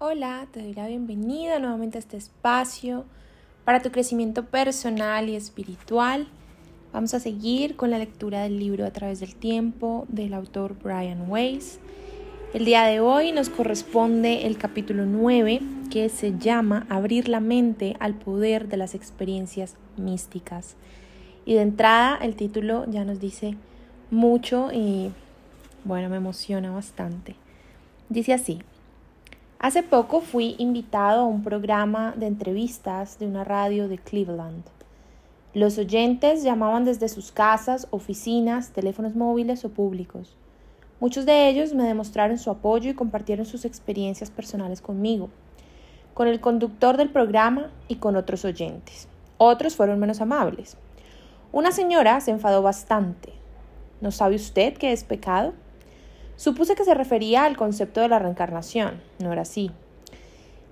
[0.00, 3.04] Hola, te doy la bienvenida nuevamente a este espacio
[3.64, 6.26] para tu crecimiento personal y espiritual.
[6.92, 11.30] Vamos a seguir con la lectura del libro A través del tiempo del autor Brian
[11.30, 11.78] Weiss.
[12.54, 15.60] El día de hoy nos corresponde el capítulo 9
[15.92, 20.74] que se llama Abrir la mente al poder de las experiencias místicas.
[21.44, 23.56] Y de entrada el título ya nos dice
[24.10, 25.12] mucho y
[25.84, 27.36] bueno, me emociona bastante.
[28.08, 28.58] Dice así,
[29.58, 34.64] hace poco fui invitado a un programa de entrevistas de una radio de Cleveland.
[35.54, 40.36] Los oyentes llamaban desde sus casas, oficinas, teléfonos móviles o públicos.
[41.00, 45.30] Muchos de ellos me demostraron su apoyo y compartieron sus experiencias personales conmigo,
[46.12, 49.08] con el conductor del programa y con otros oyentes.
[49.38, 50.76] Otros fueron menos amables.
[51.52, 53.32] Una señora se enfadó bastante.
[54.00, 55.52] ¿No sabe usted qué es pecado?
[56.36, 59.00] Supuse que se refería al concepto de la reencarnación.
[59.18, 59.70] No era así.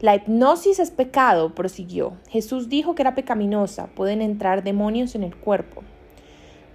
[0.00, 2.14] La hipnosis es pecado, prosiguió.
[2.28, 5.84] Jesús dijo que era pecaminosa, pueden entrar demonios en el cuerpo.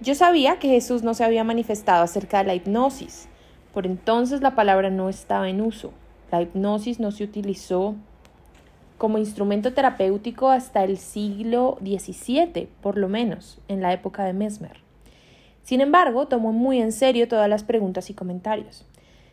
[0.00, 3.28] Yo sabía que Jesús no se había manifestado acerca de la hipnosis.
[3.74, 5.92] Por entonces la palabra no estaba en uso.
[6.32, 7.96] La hipnosis no se utilizó
[8.96, 14.87] como instrumento terapéutico hasta el siglo XVII, por lo menos, en la época de Mesmer.
[15.68, 18.86] Sin embargo, tomó muy en serio todas las preguntas y comentarios.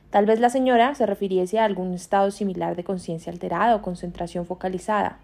[0.09, 4.45] Tal vez la señora se refiriese a algún estado similar de conciencia alterada o concentración
[4.45, 5.17] focalizada,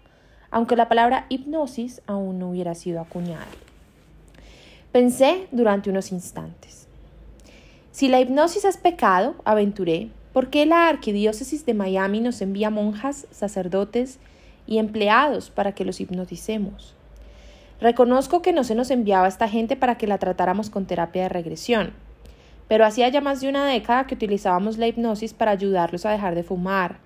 [0.50, 3.44] aunque la palabra hipnosis aún no hubiera sido acuñada.
[4.90, 6.88] Pensé durante unos instantes.
[7.90, 13.26] Si la hipnosis es pecado, aventuré, ¿por qué la arquidiócesis de Miami nos envía monjas,
[13.30, 14.18] sacerdotes
[14.66, 16.94] y empleados para que los hipnoticemos?
[17.82, 21.28] Reconozco que no se nos enviaba esta gente para que la tratáramos con terapia de
[21.28, 21.92] regresión,
[22.68, 26.36] pero hacía ya más de una década que utilizábamos la hipnosis para ayudarlos a dejar
[26.36, 26.98] de fumar,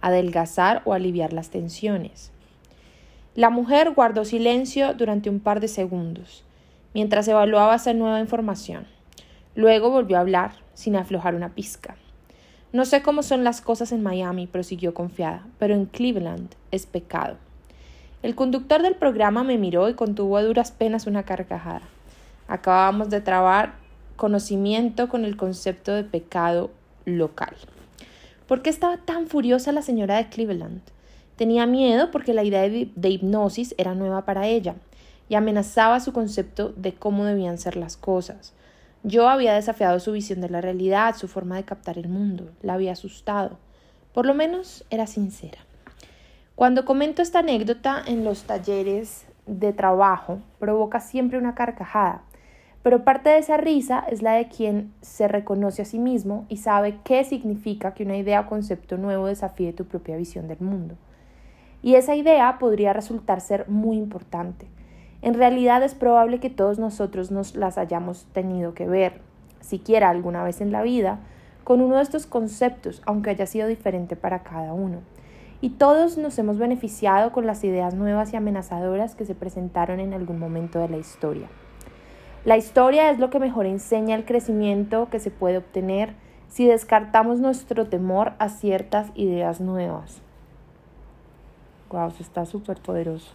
[0.00, 2.32] adelgazar o aliviar las tensiones.
[3.36, 6.42] La mujer guardó silencio durante un par de segundos,
[6.92, 8.88] mientras evaluaba esa nueva información.
[9.54, 11.94] Luego volvió a hablar, sin aflojar una pizca.
[12.72, 17.36] No sé cómo son las cosas en Miami, prosiguió confiada, pero en Cleveland es pecado.
[18.26, 21.82] El conductor del programa me miró y contuvo a duras penas una carcajada.
[22.48, 23.76] Acabábamos de trabar
[24.16, 26.72] conocimiento con el concepto de pecado
[27.04, 27.54] local.
[28.48, 30.80] ¿Por qué estaba tan furiosa la señora de Cleveland?
[31.36, 34.74] Tenía miedo porque la idea de, hipnosis era nueva para ella
[35.28, 38.54] y amenazaba su concepto de cómo debían ser las cosas.
[39.04, 42.74] Yo había desafiado su visión de la realidad, su forma de captar el mundo, la
[42.74, 43.56] había asustado.
[44.12, 45.60] Por lo menos era sincera.
[46.56, 52.22] Cuando comento esta anécdota en los talleres de trabajo, provoca siempre una carcajada,
[52.82, 56.56] pero parte de esa risa es la de quien se reconoce a sí mismo y
[56.56, 60.94] sabe qué significa que una idea o concepto nuevo desafíe tu propia visión del mundo.
[61.82, 64.66] Y esa idea podría resultar ser muy importante.
[65.20, 69.20] En realidad es probable que todos nosotros nos las hayamos tenido que ver,
[69.60, 71.18] siquiera alguna vez en la vida,
[71.64, 75.02] con uno de estos conceptos, aunque haya sido diferente para cada uno
[75.60, 80.12] y todos nos hemos beneficiado con las ideas nuevas y amenazadoras que se presentaron en
[80.12, 81.48] algún momento de la historia.
[82.44, 86.14] La historia es lo que mejor enseña el crecimiento que se puede obtener
[86.48, 90.20] si descartamos nuestro temor a ciertas ideas nuevas.
[91.90, 93.32] Wow, está súper poderoso.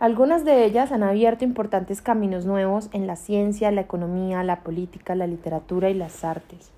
[0.00, 5.14] Algunas de ellas han abierto importantes caminos nuevos en la ciencia, la economía, la política,
[5.14, 6.70] la literatura y las artes.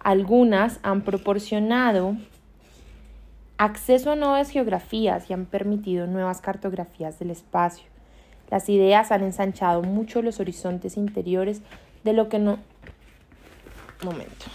[0.00, 2.16] Algunas han proporcionado
[3.58, 7.86] acceso a nuevas geografías y han permitido nuevas cartografías del espacio.
[8.50, 11.62] Las ideas han ensanchado mucho los horizontes interiores
[12.04, 12.58] de lo que no
[14.04, 14.46] momento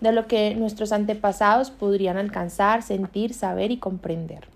[0.00, 4.46] de lo que nuestros antepasados podrían alcanzar, sentir, saber y comprender.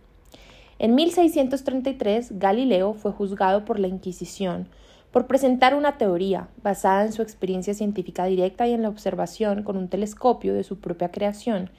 [0.78, 4.68] En 1633, Galileo fue juzgado por la Inquisición
[5.10, 9.76] por presentar una teoría basada en su experiencia científica directa y en la observación con
[9.76, 11.70] un telescopio de su propia creación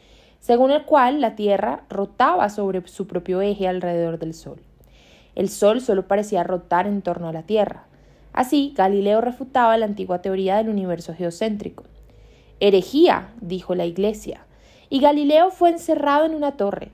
[0.43, 4.59] según el cual la Tierra rotaba sobre su propio eje alrededor del Sol.
[5.35, 7.85] El Sol solo parecía rotar en torno a la Tierra.
[8.33, 11.85] Así, Galileo refutaba la antigua teoría del universo geocéntrico.
[12.59, 14.45] Herejía, dijo la Iglesia,
[14.89, 16.91] y Galileo fue encerrado en una torre.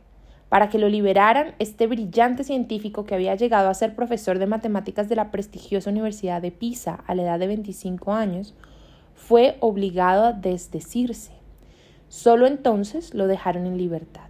[0.49, 5.09] Para que lo liberaran, este brillante científico que había llegado a ser profesor de matemáticas
[5.09, 8.53] de la prestigiosa Universidad de Pisa a la edad de 25 años,
[9.15, 11.38] fue obligado a desdecirse.
[12.09, 14.27] Solo entonces lo dejaron en libertad.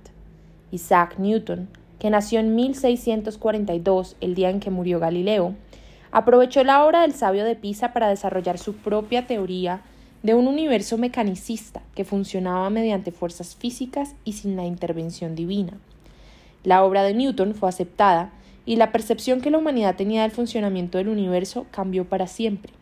[0.71, 5.55] Isaac Newton, que nació en 1642, el día en que murió Galileo,
[6.11, 9.81] aprovechó la obra del sabio de Pisa para desarrollar su propia teoría
[10.23, 15.73] de un universo mecanicista que funcionaba mediante fuerzas físicas y sin la intervención divina.
[16.65, 18.31] La obra de Newton fue aceptada
[18.65, 22.73] y la percepción que la humanidad tenía del funcionamiento del universo cambió para siempre.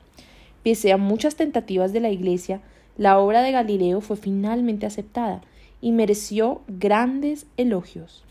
[0.63, 2.61] Pese a muchas tentativas de la Iglesia,
[2.97, 5.41] la obra de Galileo fue finalmente aceptada
[5.81, 8.23] y mereció grandes elogios.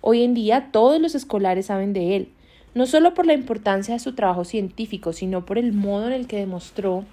[0.00, 2.28] Hoy en día todos los escolares saben de él,
[2.74, 6.26] no solo por la importancia de su trabajo científico, sino por el modo en el
[6.26, 7.04] que demostró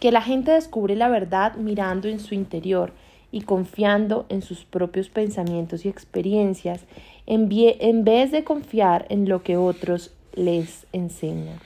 [0.00, 2.92] que la gente descubre la verdad mirando en su interior
[3.30, 6.84] y confiando en sus propios pensamientos y experiencias
[7.26, 11.58] en, en vez de confiar en lo que otros les enseñan.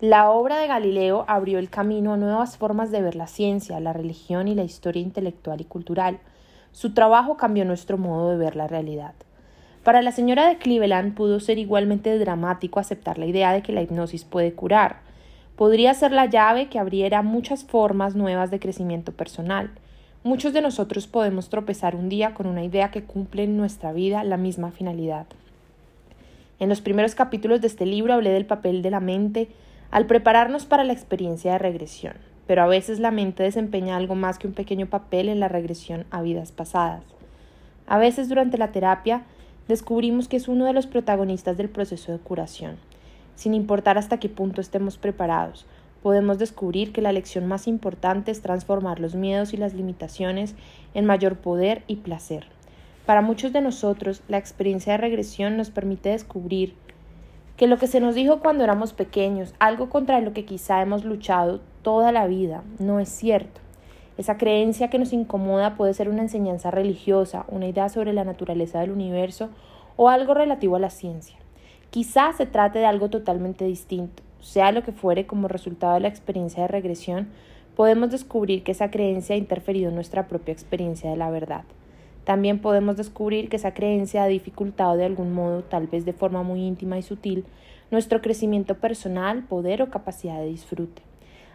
[0.00, 3.92] La obra de Galileo abrió el camino a nuevas formas de ver la ciencia, la
[3.92, 6.20] religión y la historia intelectual y cultural.
[6.72, 9.12] Su trabajo cambió nuestro modo de ver la realidad.
[9.84, 13.82] Para la señora de Cleveland pudo ser igualmente dramático aceptar la idea de que la
[13.82, 15.00] hipnosis puede curar.
[15.54, 19.68] Podría ser la llave que abriera muchas formas nuevas de crecimiento personal.
[20.24, 24.24] Muchos de nosotros podemos tropezar un día con una idea que cumple en nuestra vida
[24.24, 25.26] la misma finalidad.
[26.58, 29.48] En los primeros capítulos de este libro hablé del papel de la mente
[29.90, 32.14] al prepararnos para la experiencia de regresión,
[32.46, 36.06] pero a veces la mente desempeña algo más que un pequeño papel en la regresión
[36.10, 37.04] a vidas pasadas.
[37.86, 39.22] A veces durante la terapia
[39.68, 42.76] descubrimos que es uno de los protagonistas del proceso de curación.
[43.34, 45.66] Sin importar hasta qué punto estemos preparados,
[46.02, 50.54] podemos descubrir que la lección más importante es transformar los miedos y las limitaciones
[50.94, 52.46] en mayor poder y placer.
[53.06, 56.74] Para muchos de nosotros, la experiencia de regresión nos permite descubrir
[57.60, 61.04] que lo que se nos dijo cuando éramos pequeños, algo contra lo que quizá hemos
[61.04, 63.60] luchado toda la vida, no es cierto.
[64.16, 68.80] Esa creencia que nos incomoda puede ser una enseñanza religiosa, una idea sobre la naturaleza
[68.80, 69.50] del universo
[69.96, 71.36] o algo relativo a la ciencia.
[71.90, 74.22] Quizá se trate de algo totalmente distinto.
[74.40, 77.28] Sea lo que fuere como resultado de la experiencia de regresión,
[77.76, 81.64] podemos descubrir que esa creencia ha interferido en nuestra propia experiencia de la verdad.
[82.24, 86.42] También podemos descubrir que esa creencia ha dificultado de algún modo, tal vez de forma
[86.42, 87.44] muy íntima y sutil,
[87.90, 91.02] nuestro crecimiento personal, poder o capacidad de disfrute.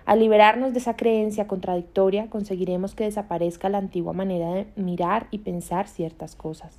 [0.06, 5.40] Al liberarnos de esa creencia contradictoria, conseguiremos que desaparezca la antigua manera de mirar y
[5.40, 6.78] pensar ciertas cosas.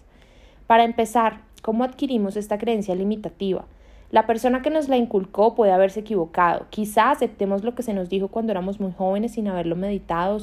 [0.66, 3.64] Para empezar, ¿cómo adquirimos esta creencia limitativa?
[4.10, 6.66] La persona que nos la inculcó puede haberse equivocado.
[6.70, 10.38] Quizá aceptemos lo que se nos dijo cuando éramos muy jóvenes sin haberlo meditado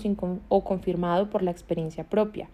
[0.49, 2.49] o confirmado por la experiencia propia.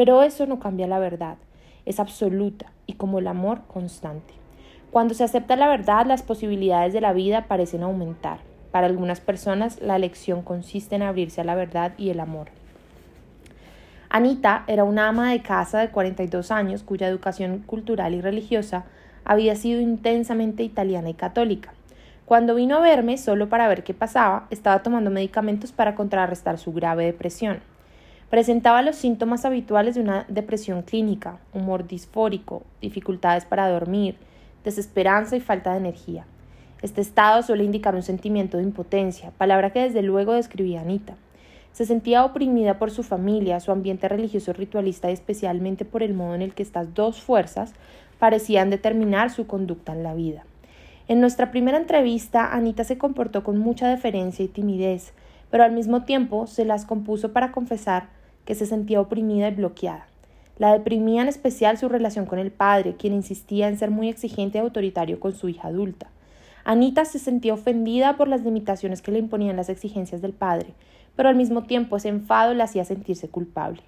[0.00, 1.36] Pero eso no cambia la verdad,
[1.84, 4.32] es absoluta y como el amor constante.
[4.90, 8.38] Cuando se acepta la verdad, las posibilidades de la vida parecen aumentar.
[8.70, 12.48] Para algunas personas, la elección consiste en abrirse a la verdad y el amor.
[14.08, 18.86] Anita era una ama de casa de 42 años cuya educación cultural y religiosa
[19.26, 21.74] había sido intensamente italiana y católica.
[22.24, 26.72] Cuando vino a verme solo para ver qué pasaba, estaba tomando medicamentos para contrarrestar su
[26.72, 27.60] grave depresión.
[28.30, 34.14] Presentaba los síntomas habituales de una depresión clínica, humor disfórico, dificultades para dormir,
[34.62, 36.26] desesperanza y falta de energía.
[36.80, 41.16] Este estado suele indicar un sentimiento de impotencia, palabra que desde luego describía Anita.
[41.72, 46.36] Se sentía oprimida por su familia, su ambiente religioso ritualista y especialmente por el modo
[46.36, 47.72] en el que estas dos fuerzas
[48.20, 50.44] parecían determinar su conducta en la vida.
[51.08, 55.14] En nuestra primera entrevista, Anita se comportó con mucha deferencia y timidez,
[55.50, 58.19] pero al mismo tiempo se las compuso para confesar
[58.54, 60.06] se sentía oprimida y bloqueada.
[60.58, 64.58] La deprimía en especial su relación con el padre, quien insistía en ser muy exigente
[64.58, 66.10] y autoritario con su hija adulta.
[66.64, 70.74] Anita se sentía ofendida por las limitaciones que le imponían las exigencias del padre,
[71.16, 73.82] pero al mismo tiempo ese enfado la hacía sentirse culpable.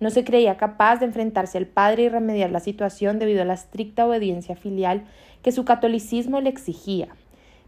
[0.00, 3.54] No se creía capaz de enfrentarse al padre y remediar la situación debido a la
[3.54, 5.04] estricta obediencia filial
[5.42, 7.08] que su catolicismo le exigía.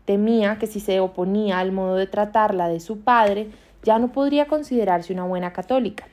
[0.04, 3.48] Temía que si se oponía al modo de tratarla de su padre,
[3.82, 6.06] ya no podría considerarse una buena católica.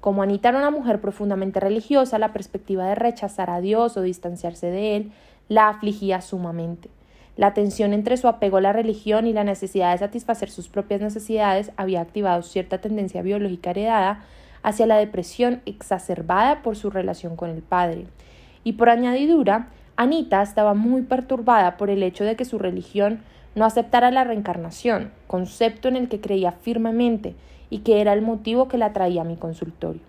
[0.00, 4.70] Como Anita era una mujer profundamente religiosa, la perspectiva de rechazar a Dios o distanciarse
[4.70, 5.12] de él
[5.48, 6.88] la afligía sumamente.
[7.36, 11.00] La tensión entre su apego a la religión y la necesidad de satisfacer sus propias
[11.00, 14.24] necesidades había activado cierta tendencia biológica heredada
[14.62, 18.06] hacia la depresión exacerbada por su relación con el padre.
[18.64, 23.20] Y por añadidura, Anita estaba muy perturbada por el hecho de que su religión
[23.54, 27.34] no aceptara la reencarnación, concepto en el que creía firmemente
[27.70, 30.02] y que era el motivo que la traía a mi consultorio.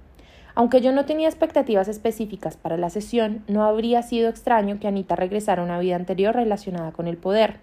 [0.55, 5.15] Aunque yo no tenía expectativas específicas para la sesión, no habría sido extraño que Anita
[5.15, 7.57] regresara a una vida anterior relacionada con el poder.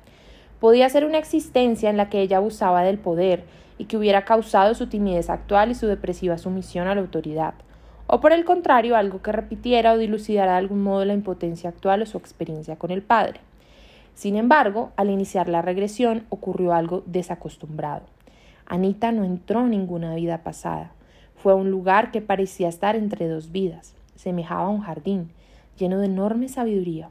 [0.61, 3.45] Podía ser una existencia en la que ella abusaba del poder
[3.79, 7.55] y que hubiera causado su timidez actual y su depresiva sumisión a la autoridad,
[8.07, 12.03] o por el contrario algo que repitiera o dilucidara de algún modo la impotencia actual
[12.03, 13.41] o su experiencia con el padre.
[14.15, 18.16] Sin embargo, al iniciar la regresión ocurrió algo desacostumbrado.
[18.67, 20.93] Anita no entró en ninguna vida pasada.
[21.37, 23.95] Fue un lugar que parecía estar entre dos vidas.
[24.17, 25.31] Semejaba a un jardín,
[25.79, 27.09] lleno de enorme sabiduría.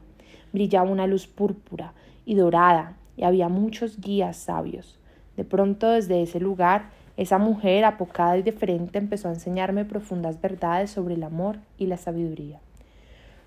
[0.52, 1.92] Brillaba una luz púrpura
[2.24, 4.98] y dorada, y había muchos guías sabios.
[5.36, 10.90] De pronto, desde ese lugar, esa mujer apocada y diferente empezó a enseñarme profundas verdades
[10.90, 12.60] sobre el amor y la sabiduría.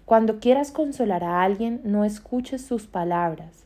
[0.06, 3.66] Cuando quieras consolar a alguien, no escuches sus palabras.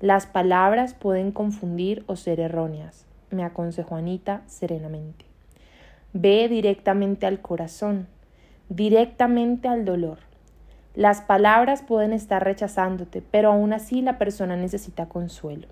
[0.00, 5.24] Las palabras pueden confundir o ser erróneas, me aconsejó Anita serenamente.
[6.12, 8.06] Ve directamente al corazón,
[8.68, 10.18] directamente al dolor.
[10.94, 15.68] Las palabras pueden estar rechazándote, pero aún así la persona necesita consuelo.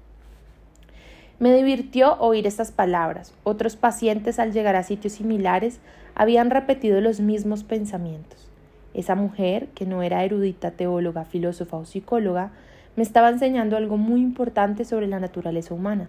[1.40, 3.32] Me divirtió oír estas palabras.
[3.44, 5.80] Otros pacientes al llegar a sitios similares
[6.14, 8.48] habían repetido los mismos pensamientos.
[8.94, 12.50] Esa mujer, que no era erudita, teóloga, filósofa o psicóloga,
[12.96, 16.08] me estaba enseñando algo muy importante sobre la naturaleza humana.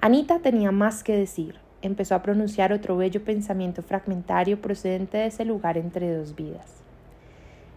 [0.00, 1.56] Anita tenía más que decir.
[1.82, 6.82] Empezó a pronunciar otro bello pensamiento fragmentario procedente de ese lugar entre dos vidas.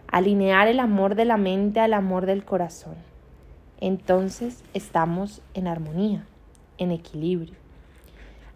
[0.08, 2.94] Alinear el amor de la mente al amor del corazón.
[3.80, 6.26] Entonces estamos en armonía
[6.78, 7.54] en equilibrio.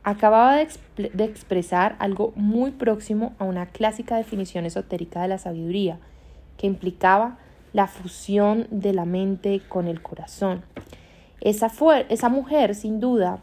[0.03, 5.99] Acababa de, expresar algo muy próximo a una clásica definición esotérica de la sabiduría,
[6.57, 7.39] que implicaba
[7.73, 10.63] la fusión de la mente con el corazón.
[11.41, 11.71] Esa,
[12.09, 13.41] esa mujer, sin duda,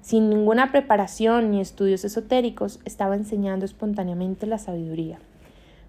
[0.00, 5.18] sin ninguna preparación ni estudios esotéricos, estaba enseñando espontáneamente la sabiduría.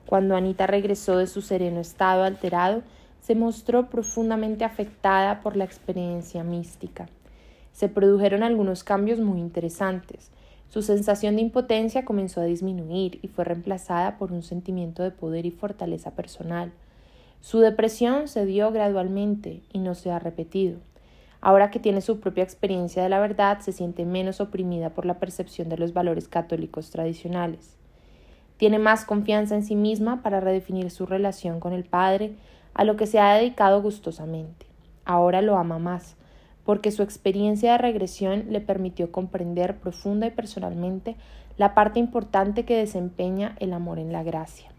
[0.05, 2.81] Cuando Anita regresó de su sereno estado alterado,
[3.21, 7.07] se mostró profundamente afectada por la experiencia mística
[7.79, 10.31] se produjeron algunos cambios muy interesantes.
[10.67, 15.45] Su sensación de impotencia comenzó a disminuir y fue reemplazada por un sentimiento de poder
[15.45, 16.73] y fortaleza personal.
[17.39, 20.79] Su depresión se dio gradualmente y no se ha repetido.
[21.41, 25.19] Ahora que tiene su propia experiencia de la verdad, se siente menos oprimida por la
[25.19, 27.77] percepción de los valores católicos tradicionales.
[28.57, 32.35] Tiene más confianza en sí misma para redefinir su relación con el Padre,
[32.73, 34.65] a lo que se ha dedicado gustosamente.
[35.05, 36.17] Ahora lo ama más,
[36.65, 41.15] porque su experiencia de regresión le permitió comprender profunda y personalmente
[41.57, 44.69] la parte importante que desempeña el amor en la gracia.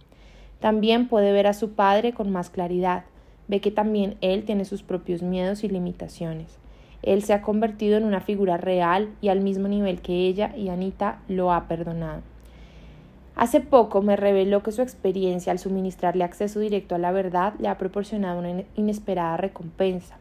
[0.60, 3.04] También puede ver a su padre con más claridad,
[3.50, 6.58] ve que también él tiene sus propios miedos y limitaciones.
[7.02, 10.70] Él se ha convertido en una figura real y al mismo nivel que ella y
[10.70, 12.22] Anita lo ha perdonado.
[13.36, 17.68] Hace poco me reveló que su experiencia al suministrarle acceso directo a la verdad le
[17.68, 20.16] ha proporcionado una inesperada recompensa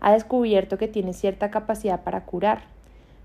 [0.00, 2.62] ha descubierto que tiene cierta capacidad para curar.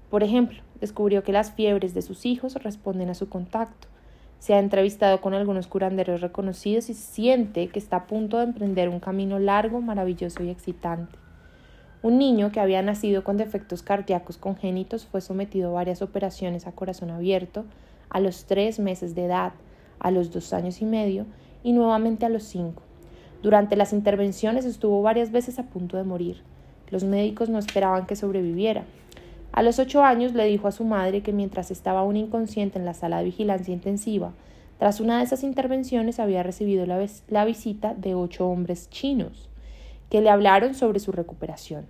[0.10, 3.88] Por ejemplo, descubrió que las fiebres de sus hijos responden a su contacto.
[4.44, 8.90] Se ha entrevistado con algunos curanderos reconocidos y siente que está a punto de emprender
[8.90, 11.18] un camino largo, maravilloso y excitante.
[12.02, 16.74] Un niño que había nacido con defectos cardíacos congénitos fue sometido a varias operaciones a
[16.74, 17.64] corazón abierto
[18.10, 19.54] a los tres meses de edad,
[20.00, 21.26] a los dos años y medio
[21.64, 22.84] y nuevamente a los cinco.
[23.44, 26.42] Durante las intervenciones estuvo varias veces a punto de morir.
[26.90, 28.84] Los médicos no esperaban que sobreviviera.
[29.54, 32.86] A los ocho años le dijo a su madre que mientras estaba aún inconsciente en
[32.86, 34.32] la sala de vigilancia intensiva,
[34.80, 39.50] tras una de esas intervenciones había recibido la, visita de ocho hombres chinos,
[40.10, 41.86] que le hablaron sobre su recuperación.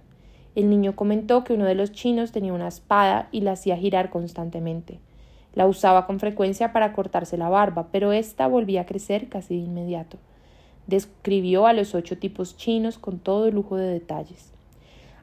[0.56, 4.10] El niño comentó que uno de los chinos tenía una espada y la hacía girar
[4.10, 5.00] constantemente.
[5.56, 9.64] La usaba con frecuencia para cortarse la barba, pero ésta volvía a crecer casi de
[9.64, 10.18] inmediato.
[10.88, 14.53] Describió a los ocho tipos chinos con todo lujo de detalles.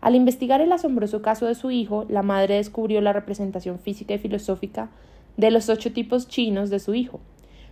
[0.01, 4.19] Al investigar el asombroso caso de su hijo, la madre descubrió la representación física y
[4.19, 4.89] filosófica
[5.37, 7.21] de los ocho tipos chinos de su hijo.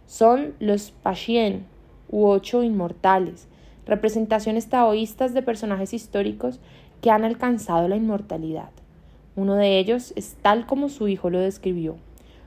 [0.06, 1.64] Son los Pashien,
[2.10, 3.48] u ocho inmortales,
[3.86, 6.60] representaciones taoístas de personajes históricos
[7.00, 8.70] que han alcanzado la inmortalidad.
[9.36, 11.96] Uno de ellos es tal como su hijo lo describió,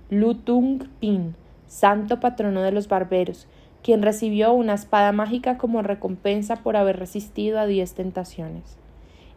[0.09, 1.35] Lu Tung Pin,
[1.67, 3.47] santo patrono de los barberos,
[3.81, 8.80] quien recibió una espada mágica como recompensa por haber resistido a diez tentaciones.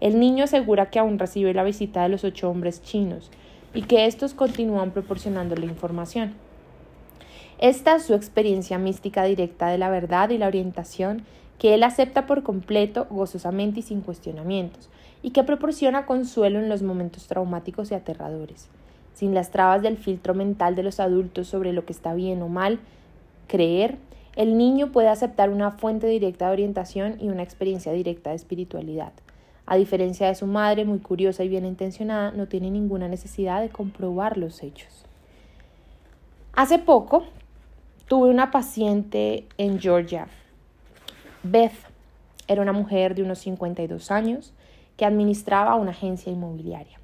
[0.01, 3.31] El niño asegura que aún recibe la visita de los ocho hombres chinos
[3.73, 6.35] y que estos continúan proporcionándole información.
[7.59, 11.23] Esta es su experiencia mística directa de la verdad y la orientación
[11.59, 14.89] que él acepta por completo, gozosamente y sin cuestionamientos,
[15.23, 18.69] y que proporciona consuelo en los momentos traumáticos y aterradores.
[19.15, 22.49] Sin las trabas del filtro mental de los adultos sobre lo que está bien o
[22.49, 22.81] mal
[23.47, 23.97] creer,
[24.35, 29.13] el niño puede aceptar una fuente directa de orientación y una experiencia directa de espiritualidad.
[29.67, 33.71] A diferencia de su madre, muy curiosa y bien intencionada, no tiene ninguna necesidad de
[33.71, 35.07] comprobar los hechos.
[36.53, 37.25] Hace poco
[38.07, 40.29] tuve una paciente en Georgia.
[41.43, 41.73] Beth
[42.47, 44.53] era una mujer de unos 52 años
[44.97, 47.01] que administraba una agencia inmobiliaria.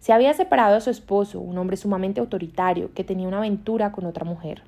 [0.00, 4.04] Se había separado de su esposo, un hombre sumamente autoritario que tenía una aventura con
[4.04, 4.62] otra mujer.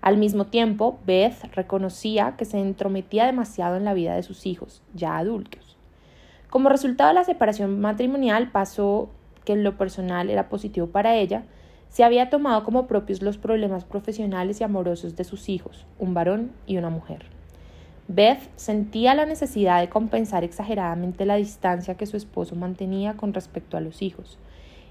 [0.00, 4.82] Al mismo tiempo, Beth reconocía que se entrometía demasiado en la vida de sus hijos,
[4.94, 5.71] ya adultos.
[6.52, 9.08] Como resultado de la separación matrimonial pasó
[9.46, 11.44] que lo personal era positivo para ella,
[11.88, 16.52] se había tomado como propios los problemas profesionales y amorosos de sus hijos, un varón
[16.66, 17.24] y una mujer.
[18.06, 23.78] Beth sentía la necesidad de compensar exageradamente la distancia que su esposo mantenía con respecto
[23.78, 24.36] a los hijos.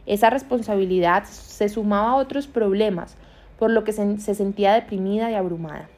[0.07, 3.17] Esa responsabilidad se sumaba a otros problemas,
[3.59, 5.89] por lo que se, sentía deprimida y abrumada.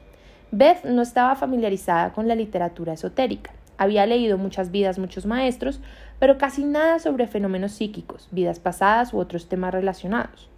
[0.50, 3.52] Beth no estaba familiarizada con la literatura esotérica.
[3.76, 5.80] Había leído muchas vidas, muchos maestros,
[6.18, 10.48] pero casi nada sobre fenómenos psíquicos, vidas pasadas u otros temas relacionados.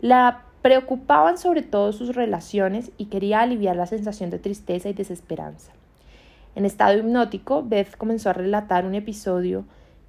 [0.00, 5.72] La preocupaban sobre todo sus relaciones y quería aliviar la sensación de tristeza y desesperanza.
[6.54, 9.64] En estado hipnótico, Beth comenzó a relatar un episodio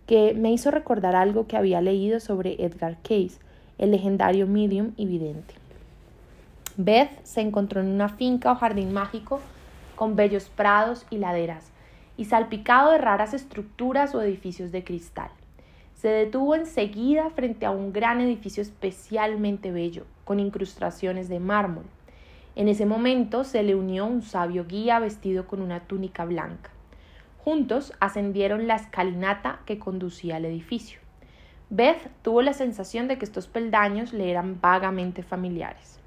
[0.07, 3.37] que me hizo recordar algo que había leído sobre Edgar Case,
[3.77, 5.53] el legendario medium y vidente.
[6.77, 9.39] Beth se encontró en una finca o jardín mágico
[9.95, 11.71] con bellos prados y laderas,
[12.19, 15.29] y salpicado de raras estructuras o edificios de cristal.
[15.93, 21.85] Se detuvo enseguida frente a un gran edificio especialmente bello, con incrustaciones de mármol.
[22.57, 26.71] En ese momento se le unió un sabio guía vestido con una túnica blanca.
[27.37, 30.99] Juntos ascendieron la escalinata que conducía al edificio.
[31.69, 36.01] Beth tuvo la sensación de que estos peldaños le eran vagamente familiares.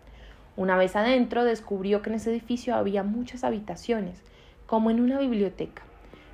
[0.56, 4.22] Una vez adentro descubrió que en ese edificio había muchas habitaciones,
[4.66, 5.84] como en una biblioteca.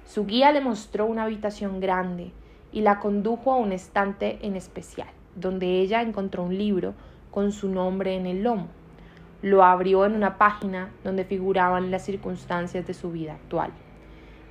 [0.09, 2.33] Su guía le mostró una habitación grande
[2.73, 6.95] y la condujo a un estante en especial, donde ella encontró un libro
[7.31, 8.69] con su nombre en el lomo.
[9.43, 13.71] Lo abrió en una página donde figuraban las circunstancias de su vida actual.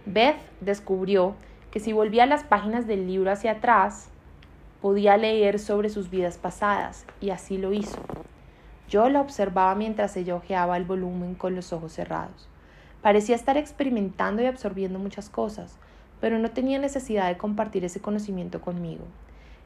[0.05, 1.33] Beth descubrió
[1.71, 4.11] que si volvía las páginas del libro hacia atrás,
[4.79, 7.97] podía leer sobre sus vidas pasadas, y así lo hizo.
[8.89, 12.47] Yo la observaba mientras ella hojeaba el volumen con los ojos cerrados.
[13.07, 15.77] Parecía estar experimentando y absorbiendo muchas cosas,
[16.19, 19.05] pero no tenía necesidad de compartir ese conocimiento conmigo.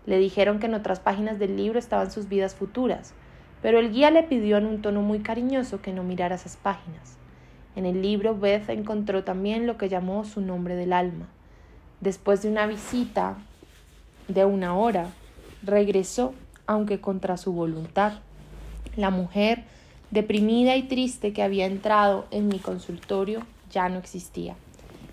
[0.05, 3.15] Le dijeron que en otras páginas del libro estaban sus vidas futuras,
[3.63, 7.17] pero el guía le pidió en un tono muy cariñoso que no mirara esas páginas.
[7.75, 11.25] En el libro Beth encontró también lo que llamó su nombre del alma.
[11.99, 13.37] Después de una visita
[14.27, 15.07] de una hora,
[15.63, 16.35] regresó,
[16.67, 18.19] aunque contra su voluntad.
[18.95, 19.63] La mujer,
[20.11, 24.55] deprimida y triste que había entrado en mi consultorio, ya no existía.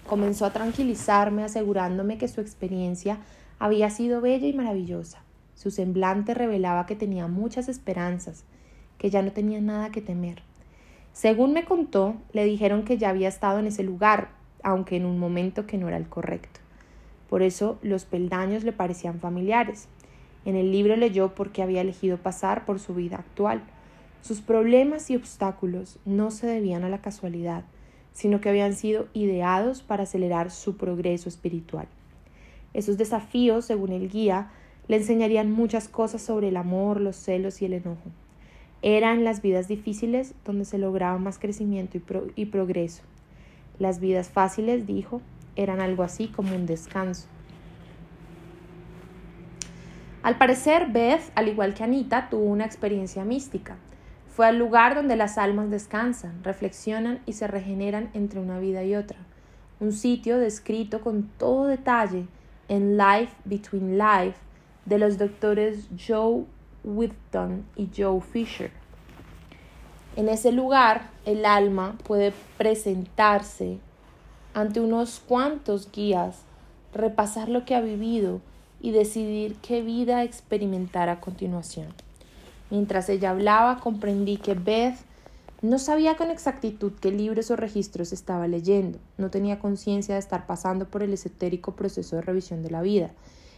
[0.06, 3.18] Comenzó a tranquilizarme asegurándome que su experiencia
[3.58, 5.22] había sido bella y maravillosa.
[5.54, 8.44] Su semblante revelaba que tenía muchas esperanzas,
[8.96, 10.42] que ya no tenía nada que temer.
[11.12, 14.28] Según me contó, le dijeron que ya había estado en ese lugar,
[14.62, 16.60] aunque en un momento que no era el correcto.
[17.28, 19.88] Por eso los peldaños le parecían familiares.
[20.44, 23.62] En el libro leyó por qué había elegido pasar por su vida actual.
[24.22, 27.64] Sus problemas y obstáculos no se debían a la casualidad,
[28.12, 31.86] sino que habían sido ideados para acelerar su progreso espiritual.
[32.74, 34.50] Esos desafíos, según el guía,
[34.88, 38.10] le enseñarían muchas cosas sobre el amor, los celos y el enojo.
[38.82, 42.02] Eran las vidas difíciles donde se lograba más crecimiento y,
[42.36, 43.02] y progreso.
[43.78, 45.20] Las vidas fáciles, dijo,
[45.56, 47.28] eran algo así como un descanso.
[50.22, 53.76] Al parecer, Beth, al igual que Anita, tuvo una experiencia mística.
[54.38, 58.94] Fue al lugar donde las almas descansan, reflexionan y se regeneran entre una vida y
[58.94, 59.18] otra.
[59.80, 62.28] Un sitio descrito con todo detalle
[62.68, 64.38] en Life Between Life
[64.84, 66.44] de los doctores Joe
[66.84, 68.70] Whitton y Joe Fisher.
[70.14, 73.80] En ese lugar, el alma puede presentarse
[74.54, 76.42] ante unos cuantos guías,
[76.94, 78.40] repasar lo que ha vivido
[78.80, 81.88] y decidir qué vida experimentar a continuación.
[82.70, 84.96] Mientras ella hablaba, comprendí que Beth
[85.62, 90.46] no sabía con exactitud qué libros o registros estaba leyendo, no tenía conciencia de estar
[90.46, 93.10] pasando por el esotérico proceso de revisión de la vida,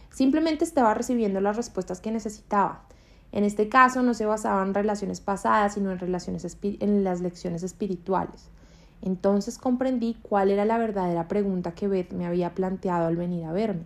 [0.09, 2.83] simplemente estaba recibiendo las respuestas que necesitaba.
[3.31, 7.63] En este caso no se basaba en relaciones pasadas, sino en, relaciones en las lecciones
[7.63, 8.49] espirituales.
[9.01, 13.51] Entonces comprendí cuál era la verdadera pregunta que Beth me había planteado al venir a
[13.51, 13.85] verme.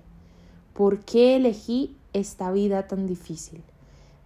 [0.73, 3.61] ¿Por qué elegí esta vida tan difícil?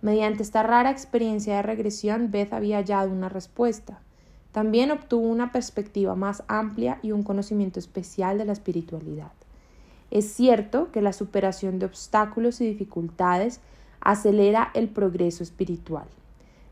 [0.02, 4.00] Mediante esta rara experiencia de regresión, Beth había hallado una respuesta.
[4.52, 9.32] También obtuvo una perspectiva más amplia y un conocimiento especial de la espiritualidad.
[10.12, 13.60] Es cierto que la superación de obstáculos y dificultades
[14.02, 16.08] acelera el progreso espiritual.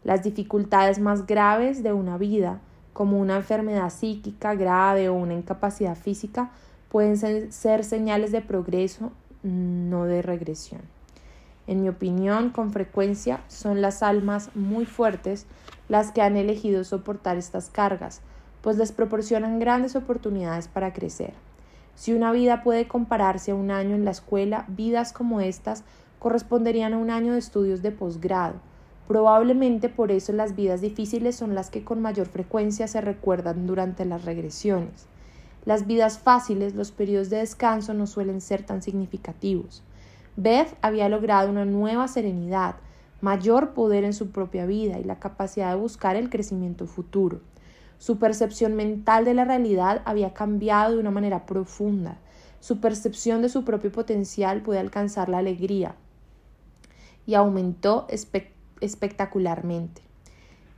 [0.04, 2.62] Las dificultades más graves de una vida,
[2.94, 6.52] como una enfermedad psíquica grave o una incapacidad física,
[6.90, 7.18] pueden
[7.52, 9.12] ser, señales de progreso
[9.44, 10.82] no de regresión.
[11.68, 15.46] En mi opinión, con frecuencia son las almas muy fuertes
[15.90, 18.22] las que han elegido soportar estas cargas,
[18.62, 21.34] pues les proporcionan grandes oportunidades para crecer.
[21.96, 25.84] Si una vida puede compararse a un año en la escuela, vidas como estas
[26.20, 28.56] corresponderían a un año de estudios de posgrado.
[29.08, 34.06] Probablemente por eso las vidas difíciles son las que con mayor frecuencia se recuerdan durante
[34.06, 35.08] las regresiones.
[35.66, 39.84] Las vidas fáciles, los periodos de descanso no suelen ser tan significativos.
[40.38, 42.76] Beth había logrado una nueva serenidad,
[43.22, 47.42] mayor poder en su propia vida y la capacidad de buscar el crecimiento futuro.
[47.98, 52.20] Su percepción mental de la realidad había cambiado de una manera profunda.
[52.60, 55.96] Su percepción de su propio potencial puede alcanzar la alegría
[57.26, 58.06] y aumentó
[58.80, 60.04] espectacularmente.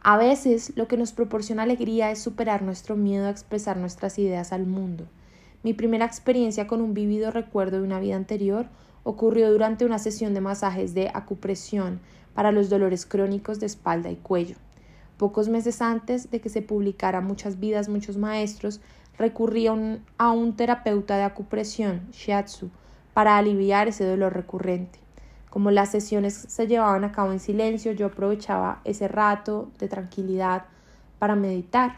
[0.02, 4.54] A veces lo que nos proporciona alegría es superar nuestro miedo a expresar nuestras ideas
[4.54, 5.06] al mundo.
[5.64, 8.68] Mi primera experiencia con un vívido recuerdo de una vida anterior
[9.04, 12.00] ocurrió durante una sesión de masajes de acupresión
[12.34, 14.56] para los dolores crónicos de espalda y cuello.
[15.18, 18.80] Pocos meses antes de que se publicara Muchas vidas, muchos maestros,
[19.18, 19.74] recurrí a
[20.32, 22.70] un, terapeuta de acupresión, shiatsu,
[23.14, 25.00] para aliviar ese dolor recurrente.
[25.50, 30.66] Como las sesiones se llevaban a cabo en silencio, yo aprovechaba ese rato de tranquilidad
[31.18, 31.98] para meditar.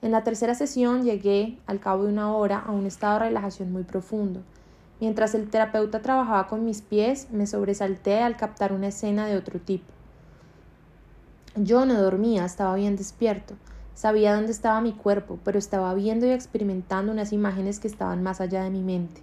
[0.00, 3.70] En la tercera sesión llegué, al cabo de una hora, a un estado de relajación
[3.70, 4.42] muy profundo.
[4.98, 9.60] Mientras el terapeuta trabajaba con mis pies, me sobresalté al captar una escena de otro
[9.60, 9.84] tipo.
[11.54, 13.54] Yo no dormía, estaba bien despierto.
[13.94, 18.40] Sabía dónde estaba mi cuerpo, pero estaba viendo y experimentando unas imágenes que estaban más
[18.40, 19.22] allá de mi mente.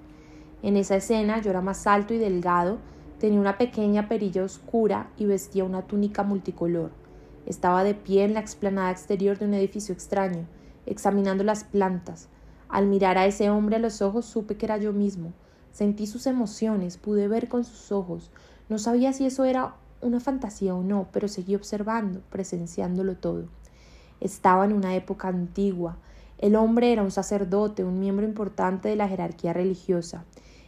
[0.63, 2.77] En esa escena yo era más alto y delgado,
[3.19, 6.91] tenía una pequeña perilla oscura y vestía una túnica multicolor.
[7.45, 10.45] Estaba de pie en la explanada exterior de un edificio extraño,
[10.85, 12.29] examinando las plantas.
[12.69, 15.33] Al mirar a ese hombre a los ojos supe que era yo mismo.
[15.73, 18.29] Sentí sus emociones, pude ver con sus ojos.
[18.69, 23.45] No sabía si eso era una fantasía o no, pero seguí observando, presenciándolo todo.
[24.21, 25.97] Estaba en una época antigua.
[26.37, 30.25] El hombre era un sacerdote, un miembro importante de la jerarquía religiosa.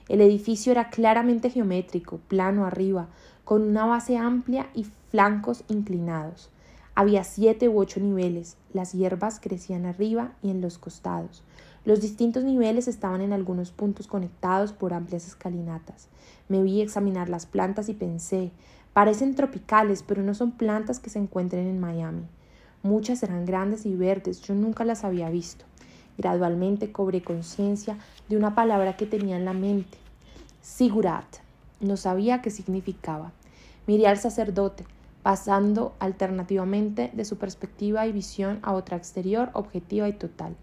[0.10, 3.08] El edificio era claramente geométrico, plano arriba,
[3.44, 6.50] con una base amplia y flancos inclinados.
[6.96, 8.58] Había siete u ocho niveles.
[8.74, 11.44] Las hierbas crecían arriba y en los costados.
[11.86, 16.08] Los distintos niveles estaban en algunos puntos conectados por amplias escalinatas.
[16.50, 18.52] Me vi examinar las plantas y pensé,
[18.96, 22.24] Parecen tropicales, pero no son plantas que se encuentren en Miami.
[22.82, 25.66] Muchas eran grandes y verdes, yo nunca las había visto.
[26.18, 27.98] Gradualmente cobré conciencia
[28.30, 29.98] de una palabra que tenía en la mente.
[30.62, 31.26] Sigurat.
[31.82, 33.34] No sabía qué significaba.
[33.86, 34.86] Miré al sacerdote,
[35.24, 40.56] pasando alternativamente de su perspectiva y visión a otra exterior, objetiva y total.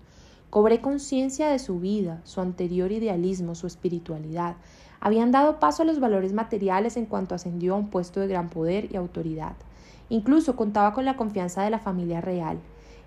[0.53, 4.57] Cobré conciencia de su vida, su anterior idealismo, su espiritualidad,
[5.01, 8.51] habían dado paso a los valores materiales en cuanto ascendió a un puesto de gran
[8.51, 9.55] poder y autoridad.
[10.11, 12.59] Incluso contaba con la confianza de la familia real.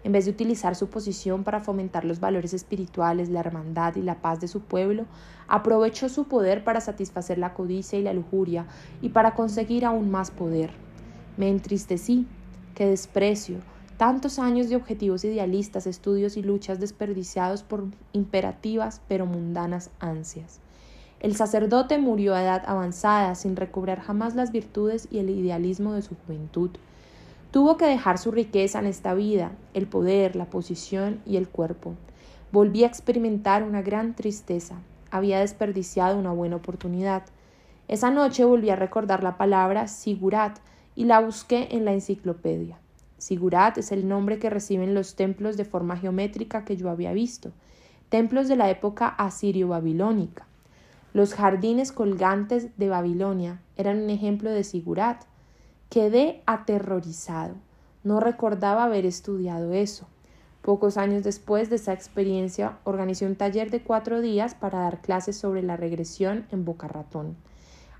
[0.04, 4.24] En vez de utilizar su posición para fomentar los valores espirituales, la hermandad y la
[4.24, 5.06] paz de su pueblo,
[5.48, 8.66] aprovechó su poder para satisfacer la codicia y la lujuria
[9.04, 10.72] y para conseguir aún más poder.
[11.38, 12.26] Me entristecí,
[12.74, 13.60] qué desprecio,
[13.98, 20.60] tantos años de objetivos idealistas, estudios y luchas desperdiciados por imperativas pero mundanas ansias.
[21.20, 26.02] El sacerdote murió a edad avanzada, sin recobrar jamás las virtudes y el idealismo de
[26.02, 26.72] su juventud.
[27.52, 31.96] Tuvo que dejar su riqueza en esta vida, el poder, la posición y el cuerpo.
[32.52, 34.76] Volví a experimentar una gran tristeza.
[35.10, 37.24] Había desperdiciado una buena oportunidad.
[37.88, 40.60] Esa noche volví a recordar la palabra Sigurat
[40.96, 42.78] y la busqué en la enciclopedia.
[43.18, 47.52] Sigurat es el nombre que reciben los templos de forma geométrica que yo había visto,
[48.10, 50.46] templos de la época asirio-babilónica.
[51.14, 55.24] Los jardines colgantes de Babilonia eran un ejemplo de Sigurat.
[55.90, 57.56] Quedé aterrorizado.
[58.04, 60.08] No recordaba haber estudiado eso.
[60.62, 65.38] Pocos años después de esa experiencia, organizé un taller de cuatro días para dar clases
[65.38, 67.38] sobre la regresión en Boca Ratón.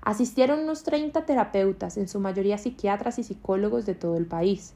[0.02, 4.74] Asistieron unos 30 terapeutas, en su mayoría psiquiatras y psicólogos de todo el país.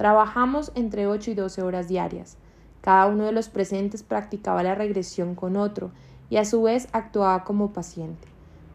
[0.00, 2.38] Trabajamos entre 8 y 12 horas diarias.
[2.80, 5.90] Cada uno de los presentes practicaba la regresión con otro
[6.30, 8.26] y a su vez actuaba como paciente.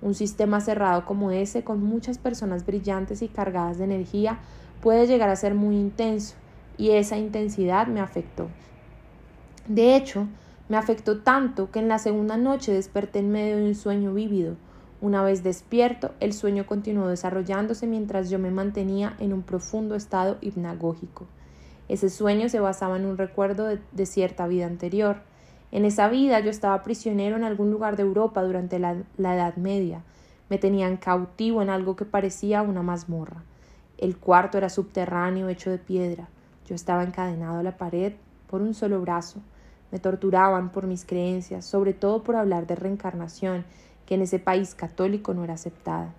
[0.03, 4.37] Un sistema cerrado como ese, con muchas personas brillantes y cargadas de energía,
[4.81, 6.35] puede llegar a ser muy intenso,
[6.77, 8.47] y esa intensidad me afectó.
[9.67, 10.27] De hecho,
[10.69, 14.57] me afectó tanto que en la segunda noche desperté en medio de un sueño vívido.
[15.05, 20.39] Una vez despierto, el sueño continuó desarrollándose mientras yo me mantenía en un profundo estado
[20.41, 21.27] hipnagógico.
[21.87, 25.17] Ese sueño se basaba en un recuerdo de, cierta vida anterior.
[25.71, 30.01] En esa vida yo estaba prisionero en algún lugar de Europa durante la, Edad Media.
[30.49, 33.43] Me tenían cautivo en algo que parecía una mazmorra.
[33.99, 36.29] El cuarto era subterráneo, hecho de piedra.
[36.65, 38.13] Yo estaba encadenado a la pared
[38.47, 39.39] por un solo brazo.
[39.91, 43.65] Me torturaban por mis creencias, sobre todo por hablar de reencarnación,
[44.05, 46.13] que en ese país católico no era aceptada.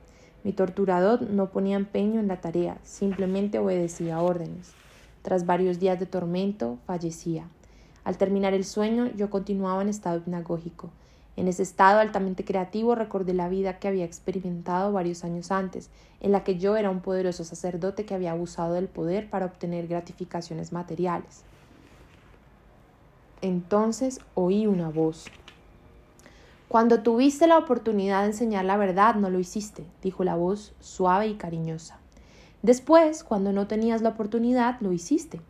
[0.45, 4.73] Mi torturador no ponía empeño en la tarea, simplemente obedecía órdenes.
[5.23, 7.49] Tras varios días de tormento, fallecía.
[8.05, 10.91] Al terminar el sueño, yo continuaba en estado hipnagógico.
[11.37, 16.33] En ese estado altamente creativo recordé la vida que había experimentado varios años antes, en
[16.33, 20.73] la que yo era un poderoso sacerdote que había abusado del poder para obtener gratificaciones
[20.73, 21.43] materiales.
[23.43, 25.27] Entonces oí una voz.
[26.69, 31.29] Cuando tuviste la oportunidad de enseñar la verdad, no lo hiciste, dijo la voz suave
[31.29, 31.99] y cariñosa.
[32.63, 35.41] Después, cuando no tenías la oportunidad, lo hiciste.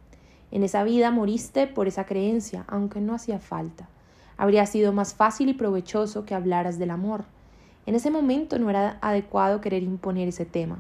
[0.51, 3.89] En esa vida moriste por esa creencia, aunque no hacía falta.
[4.37, 7.25] Habría sido más fácil y provechoso que hablaras del amor.
[7.87, 10.79] En ese momento no era adecuado querer imponer ese tema.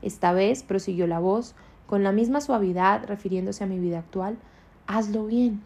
[0.00, 1.54] Esta vez, prosiguió la voz,
[1.86, 4.38] con la misma suavidad, refiriéndose a mi vida actual,
[4.86, 5.60] hazlo bien.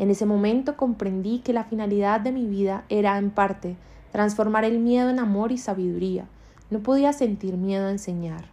[0.00, 3.76] En ese momento comprendí que la finalidad de mi vida era, en parte,
[4.12, 6.24] transformar el miedo en amor y sabiduría.
[6.70, 8.46] No podía sentir miedo a enseñar.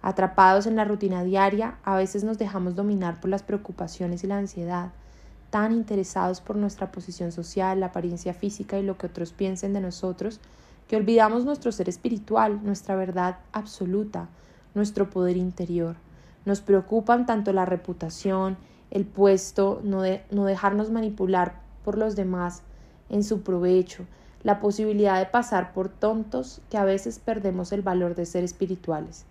[0.00, 4.38] Atrapados en la rutina diaria, a veces nos dejamos dominar por las preocupaciones y la
[4.38, 4.92] ansiedad,
[5.50, 9.80] tan interesados por nuestra posición social, la apariencia física y lo que otros piensen de
[9.80, 10.38] nosotros,
[10.86, 14.28] que olvidamos nuestro ser espiritual, nuestra verdad absoluta,
[14.76, 15.96] nuestro poder interior.
[16.44, 18.56] Nos preocupan tanto la reputación,
[18.90, 22.62] el puesto, no, no dejarnos manipular por los demás
[23.08, 24.04] en su provecho,
[24.42, 29.24] la posibilidad de pasar por tontos que a veces perdemos el valor de ser espirituales.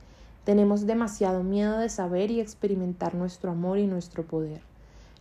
[0.43, 4.61] Tenemos demasiado miedo de saber y experimentar nuestro amor y nuestro poder.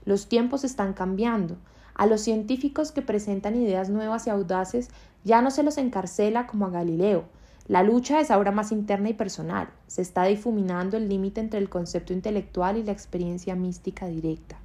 [0.05, 1.57] Los tiempos están cambiando.
[1.95, 4.91] A los científicos que presentan ideas nuevas y audaces
[5.23, 7.25] ya no se los encarcela como a Galileo,
[7.67, 9.69] la lucha es ahora más interna y personal.
[9.87, 14.59] Se está difuminando el límite entre el concepto intelectual y la experiencia mística directa.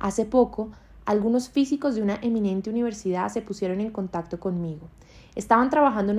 [0.00, 0.72] Hace poco,
[1.04, 4.88] algunos físicos de una eminente universidad se pusieron en contacto conmigo.
[5.36, 6.12] Estaban trabajando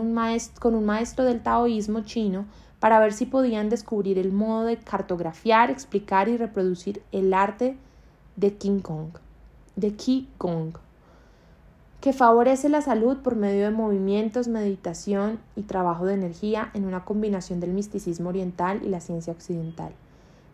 [0.60, 2.46] con un maestro del taoísmo chino
[2.80, 7.78] para ver si podían descubrir el modo de cartografiar, explicar y reproducir el arte
[8.38, 9.10] de King Kong,
[9.76, 10.74] de Qigong
[12.06, 17.04] que favorece la salud por medio de movimientos, meditación y trabajo de energía en una
[17.04, 19.92] combinación del misticismo oriental y la ciencia occidental.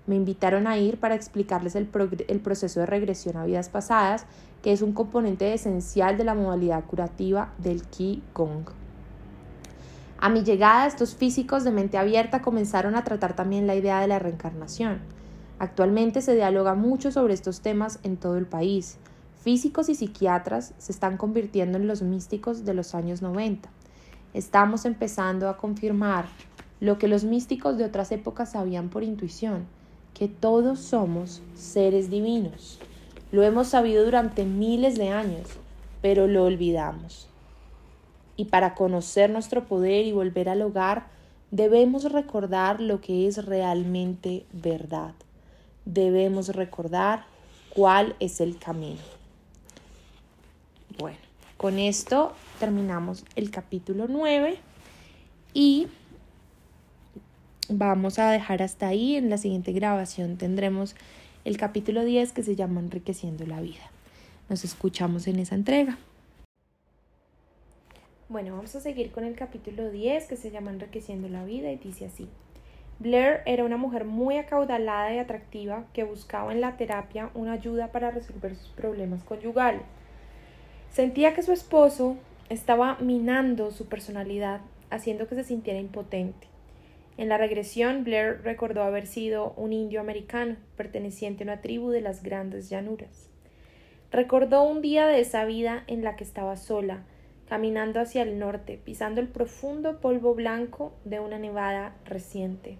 [0.08, 4.28] Me invitaron a ir para explicarles el, proceso de regresión a vidas pasadas,
[4.64, 8.70] que es un componente esencial de la modalidad curativa del Qi Gong.
[10.20, 14.08] A mi llegada, estos físicos de mente abierta comenzaron a tratar también la idea de
[14.08, 15.02] la reencarnación.
[15.60, 19.00] Actualmente se dialoga mucho sobre estos temas en todo el país.
[19.42, 23.70] Físicos y psiquiatras se están convirtiendo en los místicos de los años 90.
[24.36, 26.26] Estamos empezando a confirmar
[26.80, 29.66] lo que los místicos de otras épocas sabían por intuición,
[30.14, 32.78] que todos somos seres divinos.
[33.32, 35.48] Lo hemos sabido durante miles de años,
[36.04, 37.28] pero lo olvidamos.
[38.38, 41.08] Y para conocer nuestro poder y volver al hogar,
[41.50, 45.16] debemos recordar lo que es realmente verdad.
[45.86, 47.26] Debemos recordar
[47.74, 49.21] cuál es el camino.
[50.98, 51.18] Bueno,
[51.58, 54.58] con esto terminamos el capítulo 9
[55.54, 55.88] y
[57.70, 59.16] vamos a dejar hasta ahí.
[59.16, 60.96] En la siguiente grabación tendremos
[61.46, 63.90] el capítulo 10 que se llama Enriqueciendo la vida.
[64.50, 65.98] Nos escuchamos en esa entrega.
[68.28, 71.78] Bueno, vamos a seguir con el capítulo 10 que se llama Enriqueciendo la vida y
[71.78, 72.28] dice así.
[73.00, 77.92] Blair era una mujer muy acaudalada y atractiva que buscaba en la terapia una ayuda
[77.94, 79.84] para resolver sus problemas conyugales.
[80.92, 82.18] Sentía que su esposo
[82.50, 86.48] estaba minando su personalidad, haciendo que se sintiera impotente.
[87.18, 92.02] En la regresión, Blair recordó haber sido un indio americano, perteneciente a una tribu de
[92.02, 93.30] las grandes llanuras.
[94.12, 97.04] Recordó un día de esa vida en la que estaba sola,
[97.48, 102.78] caminando hacia el norte, pisando el profundo polvo blanco de una nevada reciente.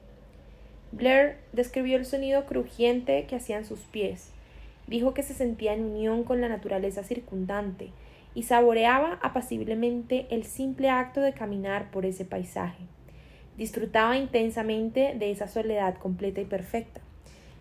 [0.92, 4.32] Blair describió el sonido crujiente que hacían sus pies.
[4.88, 7.92] Dijo que se sentía en unión con la naturaleza circundante,
[8.34, 12.84] y saboreaba apaciblemente el simple acto de caminar por ese paisaje.
[13.58, 17.02] Disfrutaba intensamente de esa soledad completa y perfecta.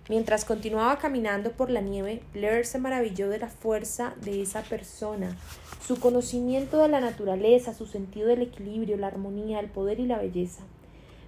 [0.09, 5.37] Mientras continuaba caminando por la nieve, Blair se maravilló de la fuerza de esa persona,
[5.87, 10.18] su conocimiento de la naturaleza, su sentido del equilibrio, la armonía, el poder y la
[10.18, 10.62] belleza.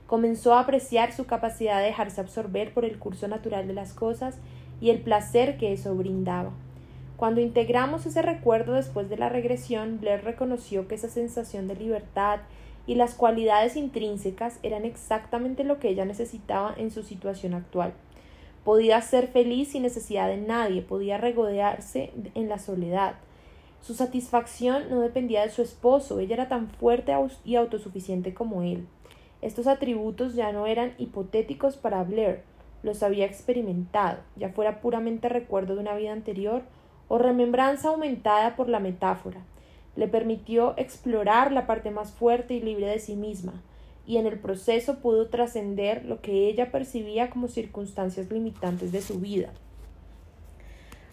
[0.09, 4.39] Comenzó a apreciar su capacidad de dejarse absorber por el curso natural de las cosas
[4.81, 6.51] y el placer que eso brindaba.
[7.23, 12.41] Cuando integramos ese recuerdo después de la regresión, Blair reconoció que esa sensación de libertad
[12.85, 17.93] y las cualidades intrínsecas eran exactamente lo que ella necesitaba en su situación actual.
[18.65, 23.15] Podía ser feliz sin necesidad de nadie, podía regodearse en la soledad.
[23.83, 28.89] Su satisfacción no dependía de su esposo, ella era tan fuerte y autosuficiente como él.
[29.43, 32.43] Estos atributos ya no eran hipotéticos para Blair,
[32.83, 36.63] los había experimentado, ya fuera puramente recuerdo de una vida anterior
[37.13, 39.43] o remembranza aumentada por la metáfora.
[39.97, 43.63] Le permitió explorar la parte más fuerte y libre de sí misma,
[44.07, 49.21] y en el proceso pudo trascender lo que ella percibía como circunstancias limitantes de su
[49.21, 49.51] vida.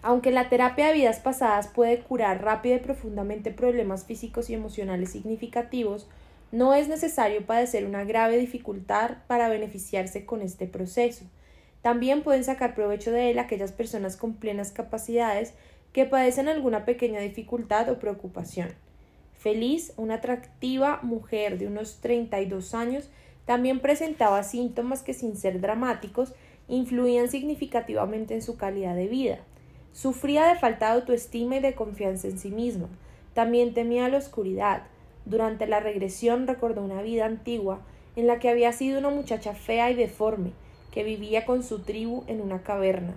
[0.00, 5.10] Aunque la terapia de vidas pasadas puede curar rápido y profundamente problemas físicos y emocionales
[5.10, 6.08] significativos,
[6.50, 11.26] no es necesario padecer una grave dificultad para beneficiarse con este proceso.
[11.82, 15.52] También pueden sacar provecho de él aquellas personas con plenas capacidades
[15.92, 18.68] que padecen alguna pequeña dificultad o preocupación.
[19.34, 23.10] Feliz, una atractiva mujer de unos 32 años,
[23.46, 26.34] también presentaba síntomas que, sin ser dramáticos,
[26.68, 29.38] influían significativamente en su calidad de vida.
[29.92, 32.88] Sufría de falta de autoestima y de confianza en sí misma.
[33.34, 34.82] También temía la oscuridad,
[35.24, 37.80] durante la regresión recordó una vida antigua
[38.16, 40.52] en la que había sido una muchacha fea y deforme,
[40.92, 43.14] que vivía con su tribu en una caverna.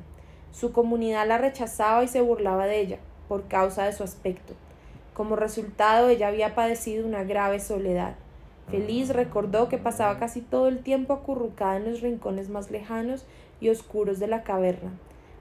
[0.54, 4.54] Su comunidad la rechazaba y se burlaba de ella, por causa de su aspecto.
[5.16, 8.13] Como resultado, ella había padecido una grave soledad.
[8.70, 13.26] Feliz recordó que pasaba casi todo el tiempo acurrucada en los rincones más lejanos
[13.60, 14.92] y oscuros de la caverna,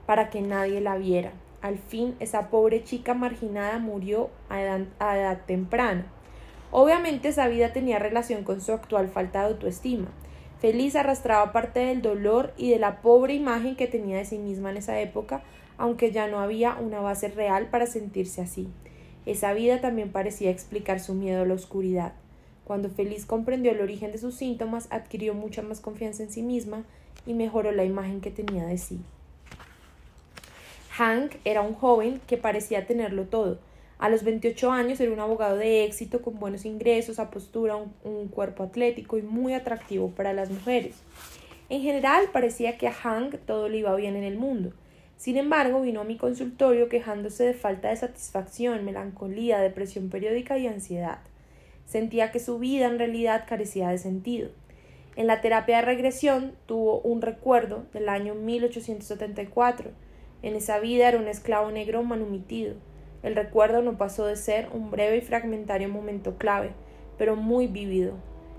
[0.07, 1.31] para que nadie la viera.
[1.61, 6.05] Al fin, esa pobre chica marginada murió a edad, temprana.
[6.71, 10.07] Obviamente esa vida tenía relación con su actual falta de autoestima.
[10.63, 14.71] Feliz arrastraba parte del dolor y de la pobre imagen que tenía de sí misma
[14.71, 15.43] en esa época,
[15.77, 18.69] aunque ya no había una base real para sentirse así.
[19.25, 22.13] Esa vida también parecía explicar su miedo a la oscuridad.
[22.63, 26.85] Cuando Feliz comprendió el origen de sus síntomas, adquirió mucha más confianza en sí misma
[27.25, 29.01] y mejoró la imagen que tenía de sí.
[30.91, 33.59] Hank era un joven que parecía tenerlo todo,
[34.03, 38.27] a los 28 años era un abogado de éxito con buenos ingresos, apostura, un, un
[38.27, 40.95] cuerpo atlético y muy atractivo para las mujeres.
[41.69, 44.73] En general parecía que a Hank todo le iba bien en el mundo.
[45.15, 50.67] Sin embargo, vino a mi consultorio quejándose de falta de satisfacción, melancolía, depresión periódica y
[50.67, 51.19] ansiedad.
[51.85, 54.49] Sentía que su vida en realidad carecía de sentido.
[55.15, 59.91] En la terapia de regresión tuvo un recuerdo del año 1874.
[60.41, 62.75] En esa vida era un esclavo negro manumitido.
[63.23, 66.71] El recuerdo no pasó de ser un breve y fragmentario momento clave,
[67.17, 68.13] pero muy vívido.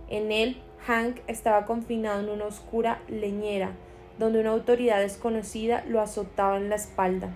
[0.09, 3.72] En él, Hank estaba confinado en una oscura leñera,
[4.18, 7.35] donde una autoridad desconocida lo azotaba en la espalda.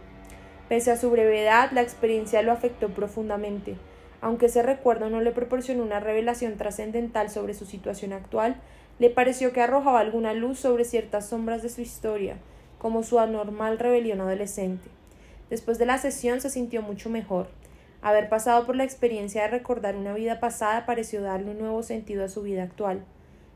[0.68, 3.76] Pese a su brevedad, la experiencia lo afectó profundamente.
[4.20, 8.56] Aunque ese recuerdo no le proporcionó una revelación trascendental sobre su situación actual,
[8.98, 12.36] le pareció que arrojaba alguna luz sobre ciertas sombras de su historia,
[12.78, 14.97] como su anormal rebelión adolescente.
[15.50, 17.48] Después de la sesión se sintió mucho mejor.
[18.02, 22.24] Haber pasado por la experiencia de recordar una vida pasada pareció darle un nuevo sentido
[22.24, 23.04] a su vida actual.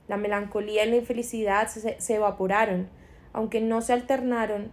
[0.08, 2.88] La melancolía y la infelicidad se, evaporaron,
[3.32, 4.70] aunque no se alternaron,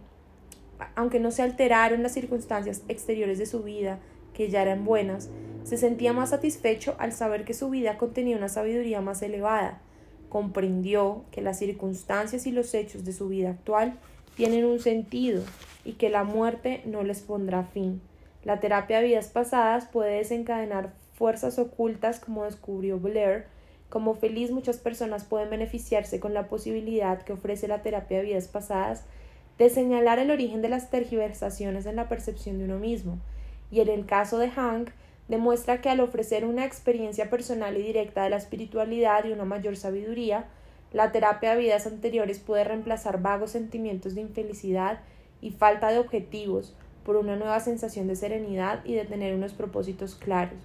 [0.96, 4.00] aunque no se alteraron las circunstancias exteriores de su vida,
[4.34, 5.28] que ya eran buenas,
[5.62, 9.80] se sentía más satisfecho al saber que su vida contenía una sabiduría más elevada.
[10.30, 13.98] Comprendió que las circunstancias y los hechos de su vida actual
[14.36, 15.42] tienen un sentido
[15.84, 18.00] y que la muerte no les pondrá fin.
[18.44, 23.46] La terapia de vidas pasadas puede desencadenar fuerzas ocultas como descubrió Blair.
[23.90, 28.48] Como feliz muchas personas pueden beneficiarse con la posibilidad que ofrece la terapia de vidas
[28.48, 29.04] pasadas
[29.58, 33.18] de señalar el origen de las tergiversaciones en la percepción de uno mismo.
[33.70, 34.90] Y en el caso de Hank,
[35.28, 39.76] demuestra que al ofrecer una experiencia personal y directa de la espiritualidad y una mayor
[39.76, 40.46] sabiduría,
[40.92, 45.00] la terapia de vidas anteriores puede reemplazar vagos sentimientos de infelicidad
[45.40, 46.74] y falta de objetivos
[47.04, 50.58] por una nueva sensación de serenidad y de tener unos propósitos claros.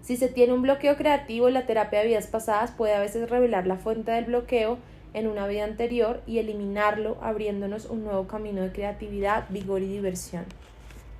[0.00, 3.66] Si se tiene un bloqueo creativo, la terapia de vidas pasadas puede a veces revelar
[3.66, 4.78] la fuente del bloqueo
[5.14, 10.44] en una vida anterior y eliminarlo, abriéndonos un nuevo camino de creatividad, vigor y diversión.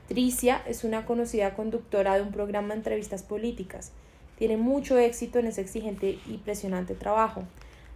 [0.09, 3.93] Tricia es una conocida conductora de un programa de entrevistas políticas.
[4.37, 7.45] Tiene mucho éxito en ese exigente y presionante trabajo.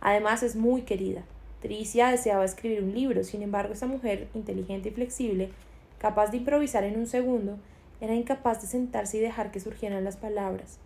[0.00, 1.24] Además es muy querida.
[1.60, 5.50] Tricia deseaba escribir un libro, sin embargo esa mujer, inteligente y flexible,
[5.98, 7.58] capaz de improvisar en un segundo,
[8.00, 10.78] era incapaz de sentarse y dejar que surgieran las palabras.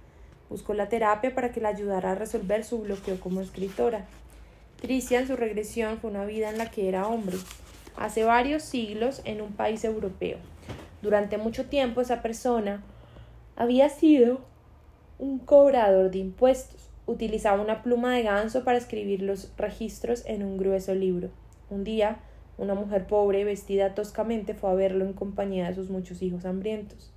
[0.49, 4.07] Buscó la terapia para que la ayudara a resolver su bloqueo como escritora.
[4.81, 7.37] Tricia en su regresión fue una vida en la que era hombre,
[7.97, 10.39] hace varios siglos en un país europeo.
[11.03, 12.83] Durante mucho tiempo esa persona
[13.57, 14.41] había sido
[15.19, 16.90] un cobrador de impuestos.
[17.11, 21.31] Utilizaba una pluma de ganso para escribir los registros en un grueso libro.
[21.69, 22.21] Un día,
[22.57, 27.13] una mujer pobre, vestida toscamente, fue a verlo en compañía de sus muchos hijos hambrientos.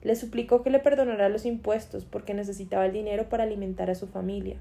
[0.00, 4.06] Le suplicó que le perdonara los impuestos porque necesitaba el dinero para alimentar a su
[4.06, 4.56] familia.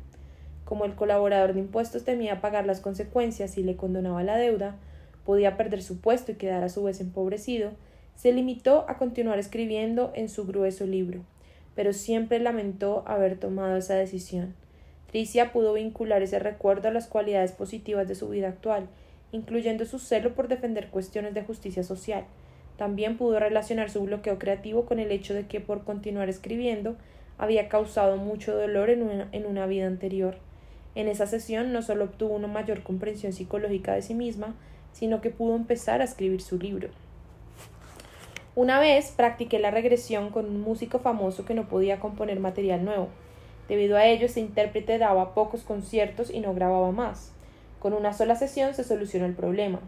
[0.66, 4.76] Como el colaborador de impuestos temía pagar las consecuencias y le condonaba la deuda,
[5.26, 7.72] podía perder su puesto y quedar a su vez empobrecido,
[8.16, 11.22] se limitó a continuar escribiendo en su grueso libro,
[11.78, 14.56] pero siempre lamentó haber tomado esa decisión.
[15.12, 18.88] Tricia pudo vincular ese recuerdo a las cualidades positivas de su vida actual,
[19.32, 22.26] incluyendo su celo por defender cuestiones de justicia social.
[22.78, 26.96] También pudo relacionar su bloqueo creativo con el hecho de que por continuar escribiendo
[27.38, 30.40] había causado mucho dolor en una, en una vida anterior.
[30.96, 34.56] En esa sesión no solo obtuvo una mayor comprensión psicológica de sí misma,
[34.94, 36.90] sino que pudo empezar a escribir su libro.
[38.58, 43.10] Una vez practiqué la regresión con un músico famoso que no podía componer material nuevo.
[43.70, 47.34] Debido a ello, ese intérprete daba pocos conciertos y no grababa más.
[47.78, 49.80] Con una sola sesión se solucionó el problema.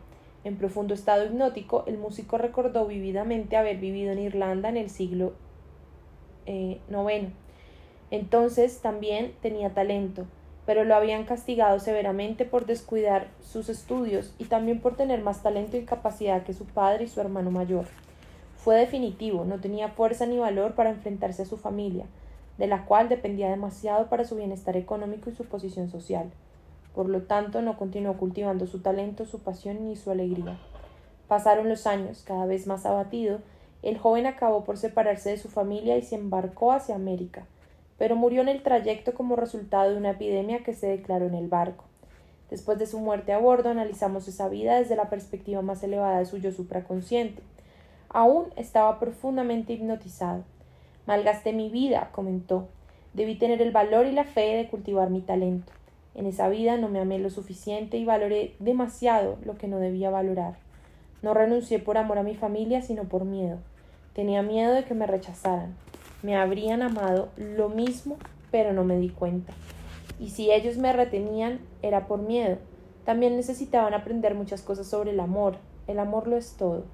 [0.43, 5.33] En profundo estado hipnótico, el músico recordó vividamente haber vivido en Irlanda en el siglo
[6.45, 6.77] IX.
[6.85, 7.31] Eh,
[8.11, 10.27] Entonces también tenía talento,
[10.67, 15.75] pero lo habían castigado severamente por descuidar sus estudios y también por tener más talento
[15.75, 17.87] y capacidad que su padre y su hermano mayor.
[18.63, 22.05] Fue definitivo, no tenía fuerza ni valor para enfrentarse a su familia,
[22.57, 26.29] de la cual dependía demasiado para su bienestar económico y su posición social.
[26.93, 30.59] Por lo tanto, no continuó cultivando su talento, su pasión ni su alegría.
[31.29, 33.39] Pasaron los años, cada vez más abatido,
[33.81, 37.45] el joven acabó por separarse de su familia y se embarcó hacia América,
[37.97, 41.47] pero murió en el trayecto como resultado de una epidemia que se declaró en el
[41.47, 41.85] barco.
[42.49, 46.25] Después de su muerte a bordo, analizamos esa vida desde la perspectiva más elevada de
[46.25, 47.41] su yo supraconsciente.
[48.09, 50.43] Aún estaba profundamente hipnotizado.
[51.05, 52.67] Malgasté mi vida, comentó.
[53.13, 55.71] Debí tener el valor y la fe de cultivar mi talento.
[56.15, 60.09] En esa vida no me amé lo suficiente y valoré demasiado lo que no debía
[60.09, 60.57] valorar.
[61.21, 63.59] No renuncié por amor a mi familia, sino por miedo.
[64.13, 65.75] Tenía miedo de que me rechazaran.
[66.23, 68.17] Me habrían amado lo mismo,
[68.51, 69.53] pero no me di cuenta.
[70.19, 72.57] Y si ellos me retenían, era por miedo.
[73.05, 75.57] También necesitaban aprender muchas cosas sobre el amor.
[75.87, 76.85] El amor lo es todo.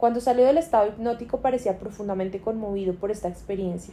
[0.00, 3.92] Cuando salió del estado hipnótico parecía profundamente conmovido por esta experiencia.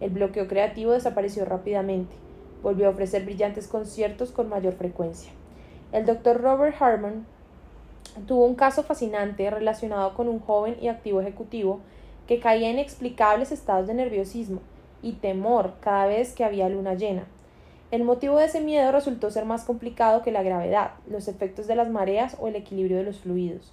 [0.00, 2.14] El bloqueo creativo desapareció rápidamente.
[2.62, 5.30] Volvió a ofrecer brillantes conciertos con mayor frecuencia.
[5.92, 7.26] El doctor Robert Harmon
[8.26, 11.80] tuvo un caso fascinante relacionado con un joven y activo ejecutivo
[12.26, 14.60] que caía en inexplicables estados de nerviosismo
[15.02, 17.26] y temor cada vez que había luna llena.
[17.90, 21.76] El motivo de ese miedo resultó ser más complicado que la gravedad, los efectos de
[21.76, 23.70] las mareas o el equilibrio de los fluidos.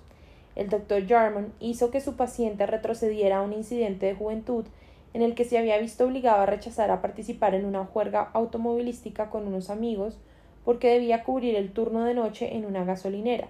[0.60, 4.66] El doctor Jarman hizo que su paciente retrocediera a un incidente de juventud
[5.14, 9.30] en el que se había visto obligado a rechazar a participar en una juerga automovilística
[9.30, 10.18] con unos amigos
[10.66, 13.48] porque debía cubrir el turno de noche en una gasolinera.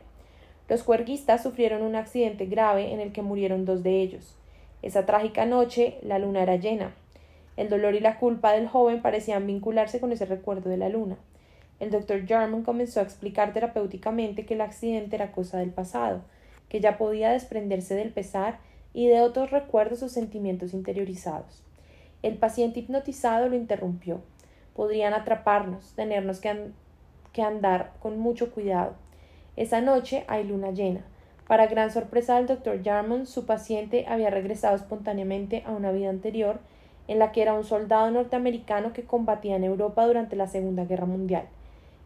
[0.70, 4.36] Los juerguistas sufrieron un accidente grave en el que murieron dos de ellos.
[4.84, 6.94] Esa trágica noche la luna era llena.
[7.58, 11.18] El dolor y la culpa del joven parecían vincularse con ese recuerdo de la luna.
[11.80, 16.22] El doctor Jarman comenzó a explicar terapéuticamente que el accidente era cosa del pasado,
[16.70, 18.60] que ya podía desprenderse del pesar
[18.94, 21.64] y de otros recuerdos o sentimientos interiorizados.
[22.22, 24.22] El paciente hipnotizado lo interrumpió.
[24.76, 26.72] Podrían atraparnos, tenernos que,
[27.34, 28.94] que andar con mucho cuidado.
[29.56, 31.02] Esa noche hay luna llena.
[31.48, 36.60] Para gran sorpresa del doctor Jarman, su paciente había regresado espontáneamente a una vida anterior
[37.08, 41.08] en la que era un soldado norteamericano que combatía en Europa durante la Segunda Guerra
[41.08, 41.46] Mundial.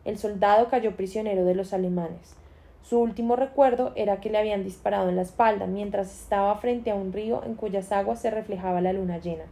[0.05, 2.37] El soldado cayó prisionero de los alemanes.
[2.83, 6.95] Su último recuerdo era que le habían disparado en la espalda mientras estaba frente a
[6.95, 9.45] un río en cuyas aguas se reflejaba la luna llena.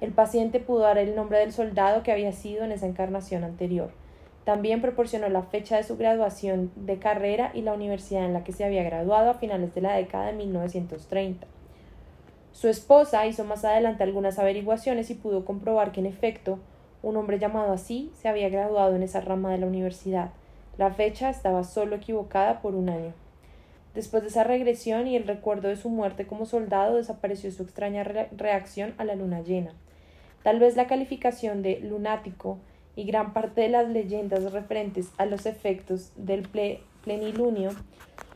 [0.00, 3.90] El paciente pudo dar el nombre del soldado que había sido en esa encarnación anterior.
[4.44, 8.52] También proporcionó la fecha de su graduación de carrera y la universidad en la que
[8.52, 11.46] se había graduado a finales de la década de 1930.
[12.52, 16.58] Su esposa hizo más adelante algunas averiguaciones y pudo comprobar que en efecto
[17.02, 20.30] un hombre llamado así se había graduado en esa rama de la universidad.
[20.76, 23.12] La fecha estaba solo equivocada por un año.
[23.94, 28.02] Después de esa regresión y el recuerdo de su muerte como soldado, desapareció su extraña
[28.02, 29.72] reacción a la luna llena.
[30.42, 32.58] Tal vez la calificación de lunático
[32.96, 36.48] y gran parte de las leyendas referentes a los efectos del
[37.02, 37.70] plenilunio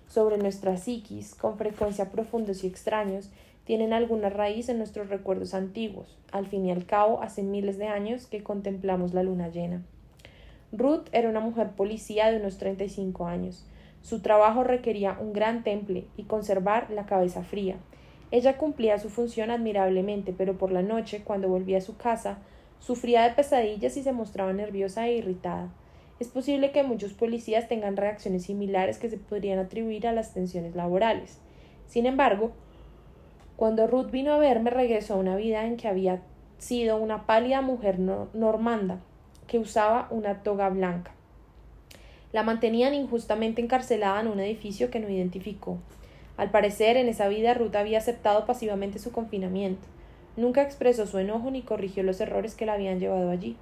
[0.07, 3.30] sobre nuestra psiquis, con frecuencia profundos y extraños,
[3.64, 6.16] tienen alguna raíz en nuestros recuerdos antiguos.
[6.30, 9.82] Al fin y al cabo, hace miles de años que contemplamos la luna llena.
[10.73, 13.66] Ruth era una mujer policía de unos 35 años.
[14.03, 17.77] Su trabajo requería un gran temple y conservar la cabeza fría.
[18.31, 22.39] Ella cumplía su función admirablemente, pero por la noche, cuando volvía a su casa,
[22.81, 25.69] Sufría de pesadillas y se mostraba nerviosa e irritada.
[26.21, 30.75] Es posible que muchos policías tengan reacciones similares que se podrían atribuir a las tensiones
[30.75, 31.39] laborales.
[31.87, 32.53] Sin embargo,
[33.57, 36.23] cuando Ruth vino a verme, regresó a una vida en que había
[36.59, 39.01] sido una pálida mujer normanda
[39.49, 41.11] que usaba una toga blanca.
[42.32, 45.78] La mantenían injustamente encarcelada en un edificio que no identificó.
[46.36, 49.84] Al parecer, en esa vida Ruth había aceptado pasivamente su confinamiento.
[50.36, 53.57] Nunca expresó su enojo ni corrigió los errores que la habían llevado allí.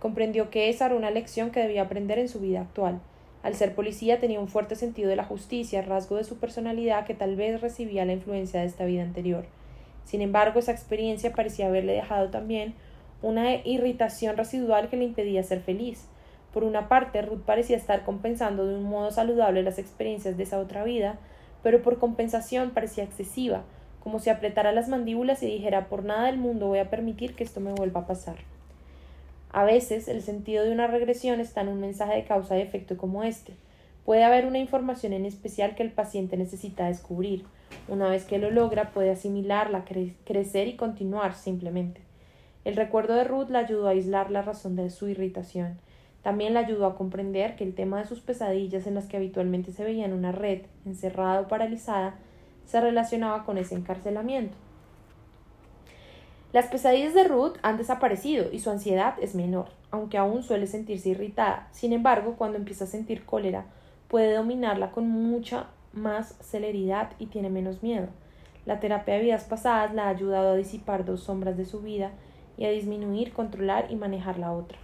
[0.00, 3.00] Comprendió que esa era una lección que debía aprender en su vida actual.
[3.42, 7.12] Al ser policía tenía un fuerte sentido de la justicia, rasgo de su personalidad que
[7.12, 9.44] tal vez recibía la influencia de esta vida anterior.
[10.06, 12.74] Sin embargo, esa experiencia parecía haberle dejado también
[13.24, 16.06] una irritación residual que le impedía ser feliz.
[16.52, 20.58] Por una parte, Ruth parecía estar compensando de un modo saludable las experiencias de esa
[20.58, 21.18] otra vida,
[21.62, 23.62] pero por compensación parecía excesiva,
[24.00, 27.44] como si apretara las mandíbulas y dijera por nada del mundo voy a permitir que
[27.44, 28.36] esto me vuelva a pasar.
[29.52, 32.98] A veces el sentido de una regresión está en un mensaje de causa y efecto
[32.98, 33.54] como este.
[34.04, 37.46] Puede haber una información en especial que el paciente necesita descubrir.
[37.88, 39.86] Una vez que lo logra, puede asimilarla,
[40.26, 42.03] crecer y continuar simplemente.
[42.64, 45.78] El recuerdo de Ruth la ayudó a aislar la razón de su irritación.
[46.22, 49.72] También la ayudó a comprender que el tema de sus pesadillas en las que habitualmente
[49.72, 52.14] se veía en una red, encerrada o paralizada,
[52.64, 54.56] se relacionaba con ese encarcelamiento.
[56.54, 61.10] Las pesadillas de Ruth han desaparecido y su ansiedad es menor, aunque aún suele sentirse
[61.10, 61.68] irritada.
[61.72, 63.66] Sin embargo, cuando empieza a sentir cólera,
[64.08, 68.06] puede dominarla con mucha más celeridad y tiene menos miedo.
[68.64, 72.12] La terapia de vidas pasadas la ha ayudado a disipar dos sombras de su vida
[72.56, 74.78] y a disminuir, controlar y manejar la otra.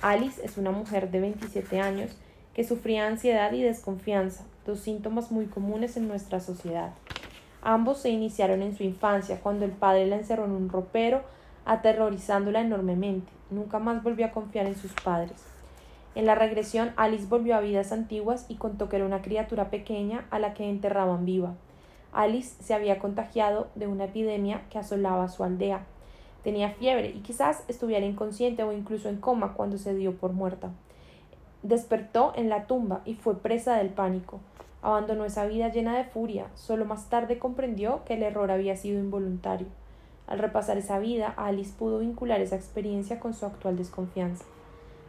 [0.00, 2.16] Alice es una mujer de 27 años
[2.54, 6.92] que sufría ansiedad y desconfianza, dos síntomas muy comunes en nuestra sociedad.
[7.62, 11.22] Ambos se iniciaron en su infancia, cuando el padre la encerró en un ropero,
[11.64, 13.30] aterrorizándola enormemente.
[13.50, 15.44] Nunca más volvió a confiar en sus padres.
[16.14, 20.26] En la regresión, Alice volvió a vidas antiguas y contó que era una criatura pequeña
[20.30, 21.54] a la que enterraban viva.
[22.12, 25.86] Alice se había contagiado de una epidemia que asolaba su aldea.
[26.42, 30.70] Tenía fiebre y quizás estuviera inconsciente o incluso en coma cuando se dio por muerta.
[31.62, 34.40] Despertó en la tumba y fue presa del pánico.
[34.82, 36.48] Abandonó esa vida llena de furia.
[36.56, 39.68] Solo más tarde comprendió que el error había sido involuntario.
[40.26, 44.44] Al repasar esa vida, Alice pudo vincular esa experiencia con su actual desconfianza.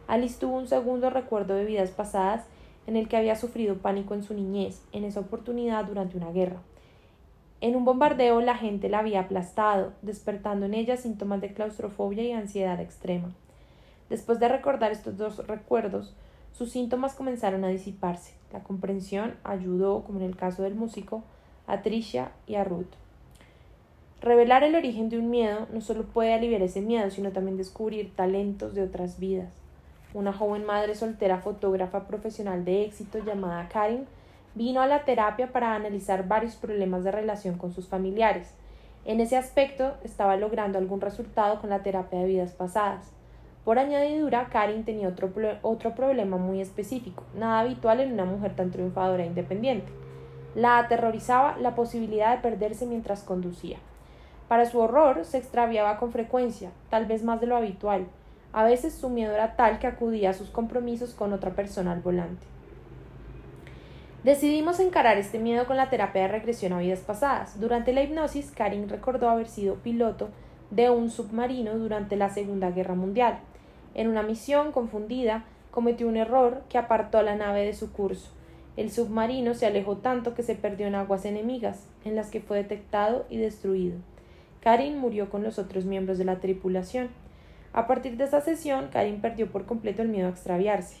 [0.06, 2.44] Alice tuvo un segundo recuerdo de vidas pasadas
[2.86, 6.60] en el que había sufrido pánico en su niñez, en esa oportunidad durante una guerra.
[7.64, 12.30] En un bombardeo la gente la había aplastado, despertando en ella síntomas de claustrofobia y
[12.32, 13.32] ansiedad extrema.
[14.10, 16.14] Después de recordar estos dos recuerdos,
[16.52, 18.34] sus síntomas comenzaron a disiparse.
[18.52, 21.24] La comprensión ayudó, como en el caso del músico,
[21.66, 22.92] a Tricia y a Ruth.
[24.20, 28.14] Revelar el origen de un miedo no solo puede aliviar ese miedo, sino también descubrir
[28.14, 29.54] talentos de otras vidas.
[30.12, 34.04] Una joven madre soltera fotógrafa profesional de éxito llamada Karin
[34.54, 38.54] vino a la terapia para analizar varios problemas de relación con sus familiares.
[39.04, 43.12] En ese aspecto estaba logrando algún resultado con la terapia de vidas pasadas.
[43.64, 45.30] Por añadidura, Karin tenía otro,
[45.62, 49.90] otro problema muy específico, nada habitual en una mujer tan triunfadora e independiente.
[50.54, 53.78] La aterrorizaba la posibilidad de perderse mientras conducía.
[54.48, 58.06] Para su horror, se extraviaba con frecuencia, tal vez más de lo habitual.
[58.52, 62.00] A veces su miedo era tal que acudía a sus compromisos con otra persona al
[62.00, 62.53] volante.
[64.24, 67.60] Decidimos encarar este miedo con la terapia de regresión a vidas pasadas.
[67.60, 70.30] Durante la hipnosis, Karin recordó haber sido piloto
[70.70, 73.40] de un submarino durante la Segunda Guerra Mundial.
[73.92, 78.30] En una misión confundida, cometió un error que apartó la nave de su curso.
[78.78, 82.56] El submarino se alejó tanto que se perdió en aguas enemigas, en las que fue
[82.56, 83.98] detectado y destruido.
[84.62, 87.10] Karin murió con los otros miembros de la tripulación.
[87.74, 91.00] A partir de esa sesión, Karin perdió por completo el miedo a extraviarse.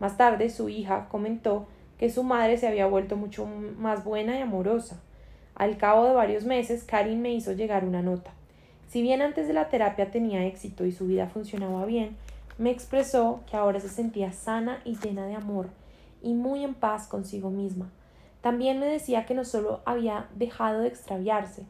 [0.00, 1.66] Más tarde, su hija comentó
[2.02, 5.00] que su madre se había vuelto mucho más buena y amorosa.
[5.54, 8.32] Al cabo de varios meses, Karin me hizo llegar una nota.
[8.88, 12.16] Si bien antes de la terapia tenía éxito y su vida funcionaba bien,
[12.58, 15.68] me expresó que ahora se sentía sana y llena de amor
[16.24, 17.88] y muy en paz consigo misma.
[18.40, 21.62] También me decía que no solo había dejado de extraviarse,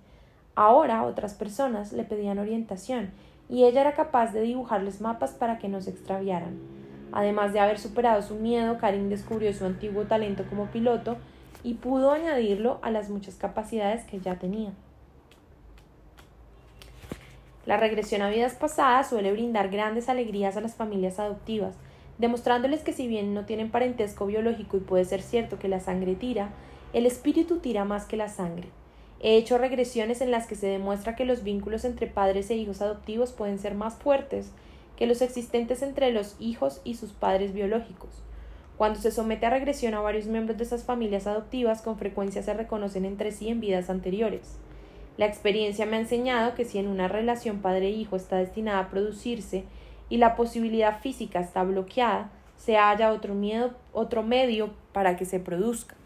[0.54, 3.10] ahora otras personas le pedían orientación
[3.50, 6.81] y ella era capaz de dibujarles mapas para que no se extraviaran.
[7.12, 11.18] Además de haber superado su miedo, Karin descubrió su antiguo talento como piloto
[11.62, 14.72] y pudo añadirlo a las muchas capacidades que ya tenía.
[17.66, 21.76] La regresión a vidas pasadas suele brindar grandes alegrías a las familias adoptivas,
[22.18, 26.16] demostrándoles que si bien no tienen parentesco biológico y puede ser cierto que la sangre
[26.16, 26.50] tira,
[26.92, 28.68] el espíritu tira más que la sangre.
[29.20, 32.82] He hecho regresiones en las que se demuestra que los vínculos entre padres e hijos
[32.82, 34.50] adoptivos pueden ser más fuertes
[34.96, 38.22] que los existentes entre los hijos y sus padres biológicos.
[38.76, 42.54] Cuando se somete a regresión a varios miembros de esas familias adoptivas, con frecuencia se
[42.54, 44.56] reconocen entre sí en vidas anteriores.
[45.18, 49.64] La experiencia me ha enseñado que si en una relación padre-hijo está destinada a producirse
[50.08, 55.38] y la posibilidad física está bloqueada, se halla otro, miedo, otro medio para que se
[55.38, 55.96] produzca.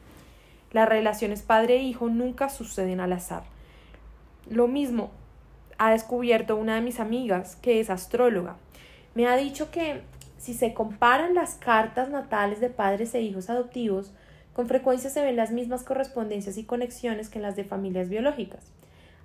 [0.72, 3.44] Las relaciones padre-hijo nunca suceden al azar.
[4.48, 5.10] Lo mismo
[5.78, 8.56] ha descubierto una de mis amigas, que es astróloga.
[9.16, 10.02] Me ha dicho que
[10.36, 14.12] si se comparan las cartas natales de padres e hijos adoptivos,
[14.52, 18.70] con frecuencia se ven las mismas correspondencias y conexiones que en las de familias biológicas.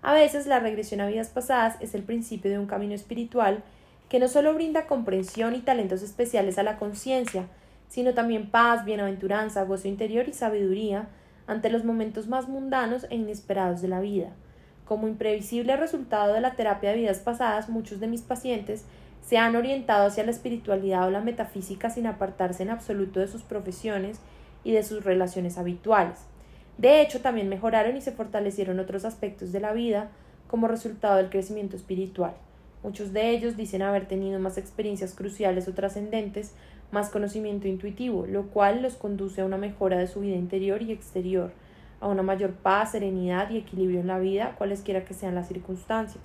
[0.02, 3.64] A veces la regresión a vidas pasadas es el principio de un camino espiritual
[4.08, 7.48] que no solo brinda comprensión y talentos especiales a la conciencia,
[7.90, 11.10] sino también paz, bienaventuranza, gozo interior y sabiduría
[11.48, 14.30] ante los momentos más mundanos e inesperados de la vida.
[14.86, 18.86] Como imprevisible resultado de la terapia de vidas pasadas, muchos de mis pacientes
[19.22, 23.44] se han orientado hacia la espiritualidad o la metafísica sin apartarse en absoluto de sus
[23.44, 24.20] profesiones
[24.64, 26.20] y de sus relaciones habituales.
[26.78, 30.10] De hecho, también mejoraron y se fortalecieron otros aspectos de la vida
[30.48, 32.34] como resultado del crecimiento espiritual.
[32.84, 36.54] Muchos de ellos dicen haber tenido más experiencias cruciales o trascendentes,
[36.92, 40.92] más conocimiento intuitivo, lo cual los conduce a una mejora de su vida interior y
[40.92, 41.52] exterior,
[42.00, 46.24] a una mayor paz, serenidad y equilibrio en la vida, cualesquiera que sean las circunstancias.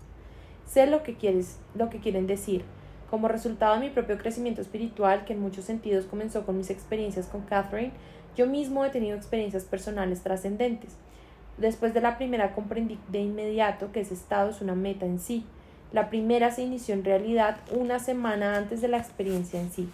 [0.67, 2.65] Sé lo que, quieres, lo que quieren decir.
[3.11, 7.27] Como resultado de mi propio crecimiento espiritual, que en muchos sentidos comenzó con mis experiencias
[7.27, 7.93] con Catherine,
[8.37, 10.97] yo mismo he tenido experiencias personales trascendentes.
[11.57, 15.47] Después de la primera comprendí de inmediato que ese estado es una meta en sí.
[15.93, 19.89] La primera se inició en realidad una semana antes de la experiencia en sí.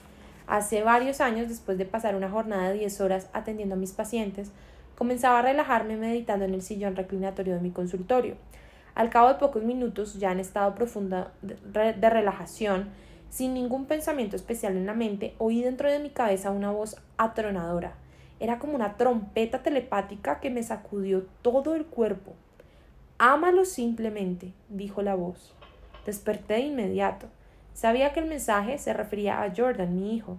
[0.47, 4.51] Hace varios años, después de pasar una jornada de 10 horas atendiendo a mis pacientes,
[4.97, 8.37] comenzaba a relajarme meditando en el sillón reclinatorio de mi consultorio.
[8.95, 12.91] Al cabo de pocos minutos, ya en estado profundo de relajación,
[13.33, 17.95] sin ningún pensamiento especial en la mente, oí dentro de mi cabeza una voz atronadora.
[18.41, 22.35] Era como una trompeta telepática que me sacudió todo el cuerpo.
[23.17, 25.55] Ámalo simplemente, dijo la voz.
[26.05, 27.29] Desperté de inmediato.
[27.73, 30.37] Sabía que el mensaje se refería a Jordan, mi hijo.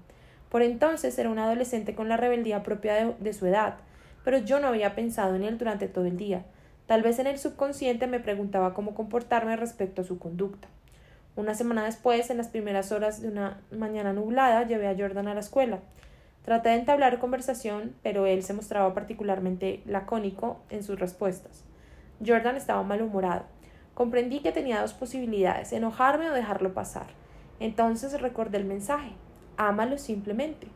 [0.49, 3.77] Por entonces era un adolescente con la rebeldía propia de, de, su edad,
[4.23, 6.45] pero yo no había pensado en él durante todo el día.
[6.85, 10.67] Tal vez en el subconsciente me preguntaba cómo comportarme respecto a su conducta.
[11.35, 15.33] Una semana después, en las primeras horas de una mañana nublada, llevé a Jordan a
[15.33, 15.79] la escuela.
[16.43, 21.63] Traté de entablar conversación, pero él se mostraba particularmente lacónico en sus respuestas.
[22.23, 23.45] Jordan estaba malhumorado.
[23.93, 27.07] Comprendí que tenía dos posibilidades, enojarme o dejarlo pasar.
[27.59, 29.11] Entonces recordé el mensaje,
[29.55, 30.67] ámalo simplemente.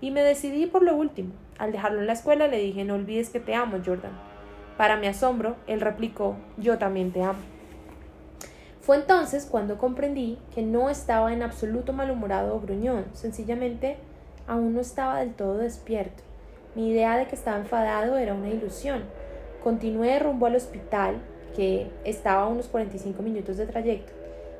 [0.00, 1.34] Y me decidí por lo último.
[1.58, 4.31] Al dejarlo en la escuela le dije, no olvides que te amo, Jordan.
[4.76, 7.40] Para mi asombro, él replicó, yo también te amo.
[8.80, 13.96] Fue entonces cuando comprendí que no estaba en absoluto malhumorado o gruñón, sencillamente
[14.46, 16.22] aún no estaba del todo despierto.
[16.74, 19.04] Mi idea de que estaba enfadado era una ilusión.
[19.62, 21.20] Continué rumbo al hospital,
[21.54, 24.12] que estaba a unos 45 minutos de trayecto.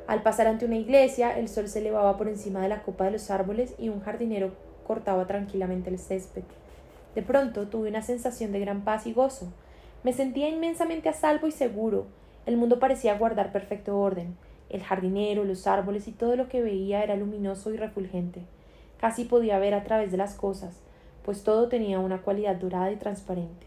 [0.06, 3.12] Al pasar ante una iglesia, el sol se elevaba por encima de la copa de
[3.12, 4.52] los árboles y un jardinero
[4.86, 6.42] cortaba tranquilamente el césped.
[7.14, 9.52] De pronto tuve una sensación de gran paz y gozo.
[10.02, 12.06] Me sentía inmensamente a salvo y seguro.
[12.44, 14.36] El mundo parecía guardar perfecto orden.
[14.68, 18.42] El jardinero, los árboles y todo lo que veía era luminoso y refulgente.
[18.98, 20.80] Casi podía ver a través de las cosas,
[21.24, 23.66] pues todo tenía una cualidad dorada y transparente.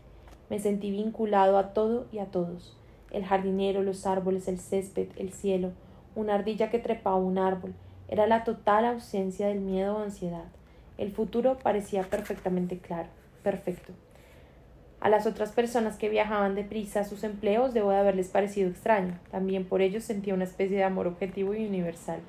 [0.49, 2.77] Me sentí vinculado a todo y a todos.
[3.11, 5.71] El jardinero, los árboles, el césped, el cielo,
[6.15, 7.73] una ardilla que trepaba un árbol.
[8.09, 10.45] Era la total ausencia del miedo o ansiedad.
[10.97, 13.07] El futuro parecía perfectamente claro,
[13.41, 13.93] perfecto.
[15.05, 19.19] A las otras personas que viajaban deprisa a sus empleos debo de haberles parecido extraño.
[19.29, 22.21] También por ello sentía una especie de amor objetivo y universal.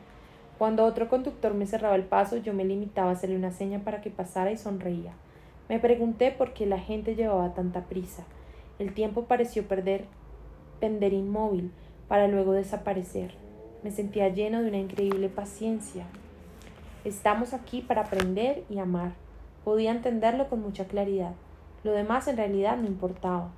[0.59, 4.03] Cuando otro conductor me cerraba el paso, yo me limitaba a hacerle una seña para
[4.03, 5.15] que pasara y sonreía.
[5.71, 8.25] Me pregunté por qué la gente llevaba tanta prisa.
[8.79, 10.05] El tiempo pareció perder,
[10.79, 11.73] pender inmóvil,
[12.09, 13.33] para luego desaparecer.
[13.85, 16.05] Me sentía lleno de una increíble paciencia.
[17.07, 19.13] Estamos aquí para aprender y amar.
[19.65, 21.33] Podía entenderlo con mucha claridad.
[21.87, 23.49] Lo demás en realidad no importaba.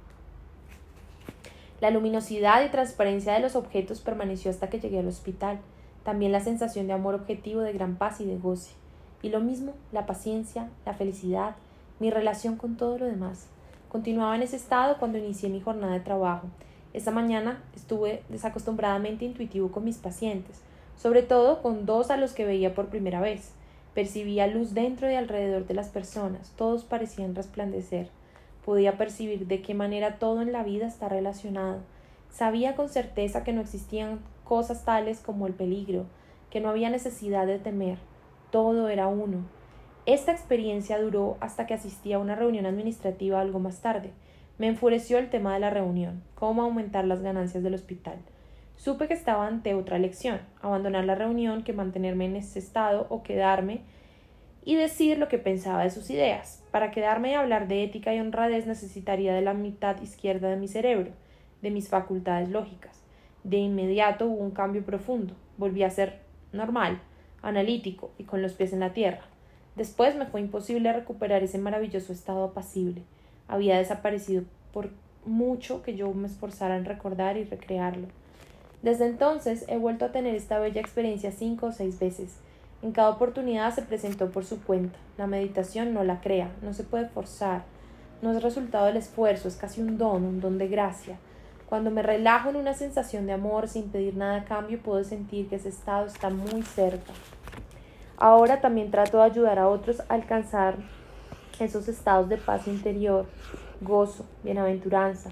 [1.81, 5.61] La luminosidad y transparencia de los objetos permaneció hasta que llegué al hospital
[6.05, 8.73] también la sensación de amor objetivo, de gran paz y de goce.
[9.23, 11.57] Y lo mismo, la paciencia, la felicidad,
[12.01, 13.47] mi relación con todo lo demás.
[13.89, 16.49] Continuaba en ese estado cuando inicié mi jornada de trabajo.
[16.93, 20.61] Esa mañana estuve desacostumbradamente intuitivo con mis pacientes,
[20.99, 23.53] sobre todo con dos a los que veía por primera vez.
[23.95, 28.18] Percibía luz dentro y alrededor de las personas, todos parecían resplandecer.
[28.69, 31.79] Podía percibir de qué manera todo en la vida está relacionado.
[32.29, 36.05] Sabía con certeza que no existían cosas tales como el peligro,
[36.51, 37.97] que no había necesidad de temer.
[38.51, 39.39] Todo era uno.
[40.05, 44.11] Esta experiencia duró hasta que asistí a una reunión administrativa algo más tarde.
[44.59, 48.19] Me enfureció el tema de la reunión, cómo aumentar las ganancias del hospital.
[48.77, 53.23] Supe que estaba ante otra elección, abandonar la reunión que mantenerme en ese estado o
[53.23, 53.81] quedarme
[54.65, 56.63] y decir lo que pensaba de sus ideas.
[56.71, 60.69] Para quedarme y hablar de ética y honradez necesitaría de la mitad izquierda de mi
[60.69, 61.13] cerebro,
[61.63, 63.03] de mis facultades lógicas.
[63.45, 65.35] De inmediato hubo un cambio profundo.
[65.57, 66.21] Volví a ser
[66.53, 67.01] normal,
[67.43, 69.23] analítico y con los pies en la tierra.
[69.77, 73.03] Después me fue imposible recuperar ese maravilloso estado apacible.
[73.47, 74.43] Había desaparecido
[74.73, 74.91] por
[75.25, 78.09] mucho que yo me esforzara en recordar y recrearlo.
[78.83, 82.37] Desde entonces he vuelto a tener esta bella experiencia cinco o seis veces
[82.83, 84.99] en cada oportunidad se presentó por su cuenta.
[85.17, 87.65] La meditación no la crea, no se puede forzar,
[88.23, 91.19] no es resultado del esfuerzo, es casi un don, un don de gracia.
[91.69, 95.49] Cuando me relajo en una sensación de amor sin pedir nada a cambio, puedo sentir
[95.49, 97.13] que ese estado está muy cerca.
[98.17, 100.77] Ahora también trato de ayudar a otros a alcanzar
[101.61, 103.27] esos estados de paz interior,
[103.81, 105.31] gozo, bienaventuranza,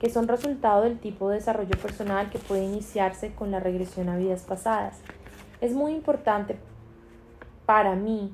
[0.00, 4.16] que son resultado del tipo de desarrollo personal que puede iniciarse con la regresión a
[4.16, 5.00] vidas pasadas.
[5.60, 6.56] Es muy importante
[7.66, 8.32] para mí,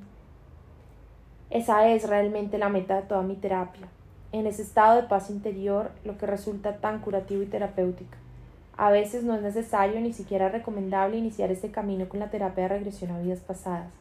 [1.48, 3.88] esa es realmente la meta de toda mi terapia.
[4.30, 8.16] En ese estado de paz interior, lo que resulta tan curativo y terapéutico.
[8.76, 12.68] A veces no es necesario ni siquiera recomendable iniciar este camino con la terapia de
[12.68, 13.92] regresión a vidas pasadas.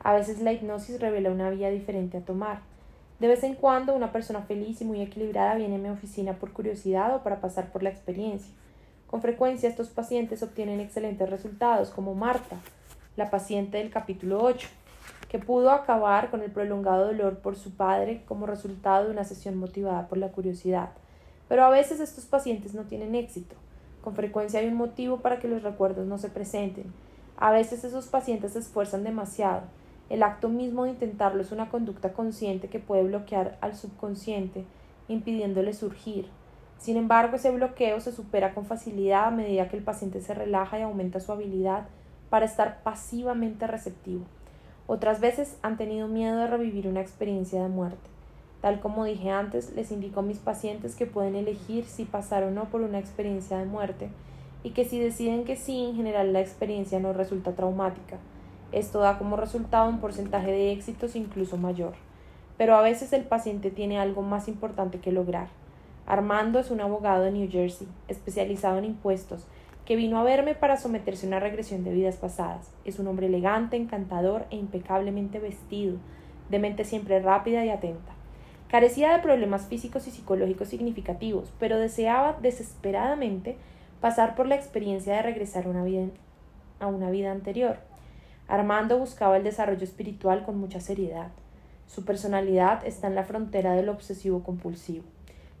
[0.00, 2.60] A veces la hipnosis revela una vía diferente a tomar.
[3.18, 6.52] De vez en cuando una persona feliz y muy equilibrada viene a mi oficina por
[6.52, 8.52] curiosidad o para pasar por la experiencia.
[9.06, 12.56] Con frecuencia estos pacientes obtienen excelentes resultados, como Marta,
[13.16, 14.68] la paciente del capítulo 8,
[15.28, 19.56] que pudo acabar con el prolongado dolor por su padre como resultado de una sesión
[19.56, 20.90] motivada por la curiosidad.
[21.48, 23.56] Pero a veces estos pacientes no tienen éxito.
[24.04, 26.92] Con frecuencia hay un motivo para que los recuerdos no se presenten.
[27.36, 29.62] A veces esos pacientes se esfuerzan demasiado.
[30.10, 34.64] El acto mismo de intentarlo es una conducta consciente que puede bloquear al subconsciente,
[35.08, 36.28] impidiéndole surgir.
[36.78, 40.78] Sin embargo, ese bloqueo se supera con facilidad a medida que el paciente se relaja
[40.78, 41.88] y aumenta su habilidad
[42.30, 44.24] para estar pasivamente receptivo.
[44.86, 48.10] Otras veces han tenido miedo de revivir una experiencia de muerte.
[48.60, 52.50] Tal como dije antes, les indico a mis pacientes que pueden elegir si pasar o
[52.50, 54.10] no por una experiencia de muerte
[54.62, 58.18] y que si deciden que sí, en general la experiencia no resulta traumática.
[58.72, 61.94] Esto da como resultado un porcentaje de éxitos incluso mayor.
[62.56, 65.48] Pero a veces el paciente tiene algo más importante que lograr.
[66.06, 69.46] Armando es un abogado de New Jersey, especializado en impuestos,
[69.86, 72.72] que vino a verme para someterse a una regresión de vidas pasadas.
[72.84, 75.96] Es un hombre elegante, encantador e impecablemente vestido,
[76.50, 78.12] de mente siempre rápida y atenta.
[78.68, 83.56] Carecía de problemas físicos y psicológicos significativos, pero deseaba desesperadamente
[84.00, 85.68] pasar por la experiencia de regresar a
[86.88, 87.78] una vida, anterior.
[88.48, 91.28] Armando buscaba el desarrollo espiritual con mucha seriedad.
[91.86, 95.04] Su personalidad está en la frontera del obsesivo compulsivo.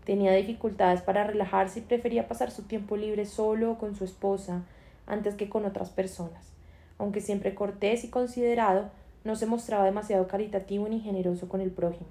[0.06, 4.62] Tenía dificultades para relajarse y prefería pasar su tiempo libre solo o con su esposa
[5.04, 6.52] antes que con otras personas.
[6.96, 8.90] Aunque siempre cortés y considerado,
[9.24, 12.06] no se mostraba demasiado caritativo ni generoso con el prójimo.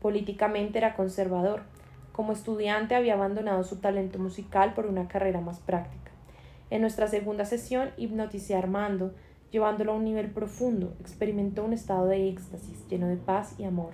[0.00, 1.64] Políticamente era conservador.
[2.12, 6.12] Como estudiante había abandonado su talento musical por una carrera más práctica.
[6.70, 9.12] En nuestra segunda sesión hipnoticé a Armando,
[9.50, 13.90] llevándolo a un nivel profundo, experimentó un estado de éxtasis lleno de paz y amor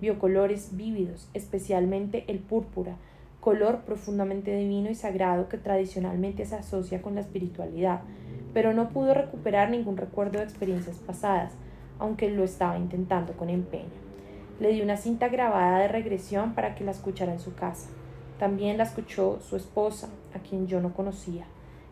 [0.00, 2.96] vio colores vívidos, especialmente el púrpura,
[3.40, 8.00] color profundamente divino y sagrado que tradicionalmente se asocia con la espiritualidad,
[8.52, 11.52] pero no pudo recuperar ningún recuerdo de experiencias pasadas,
[11.98, 14.06] aunque lo estaba intentando con empeño.
[14.58, 17.90] Le di una cinta grabada de regresión para que la escuchara en su casa.
[18.38, 21.44] También la escuchó su esposa, a quien yo no conocía.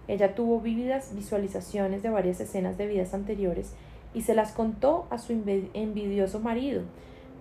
[0.09, 3.75] Ella tuvo vívidas visualizaciones de varias escenas de vidas anteriores
[4.13, 6.83] y se las contó a su envidioso marido,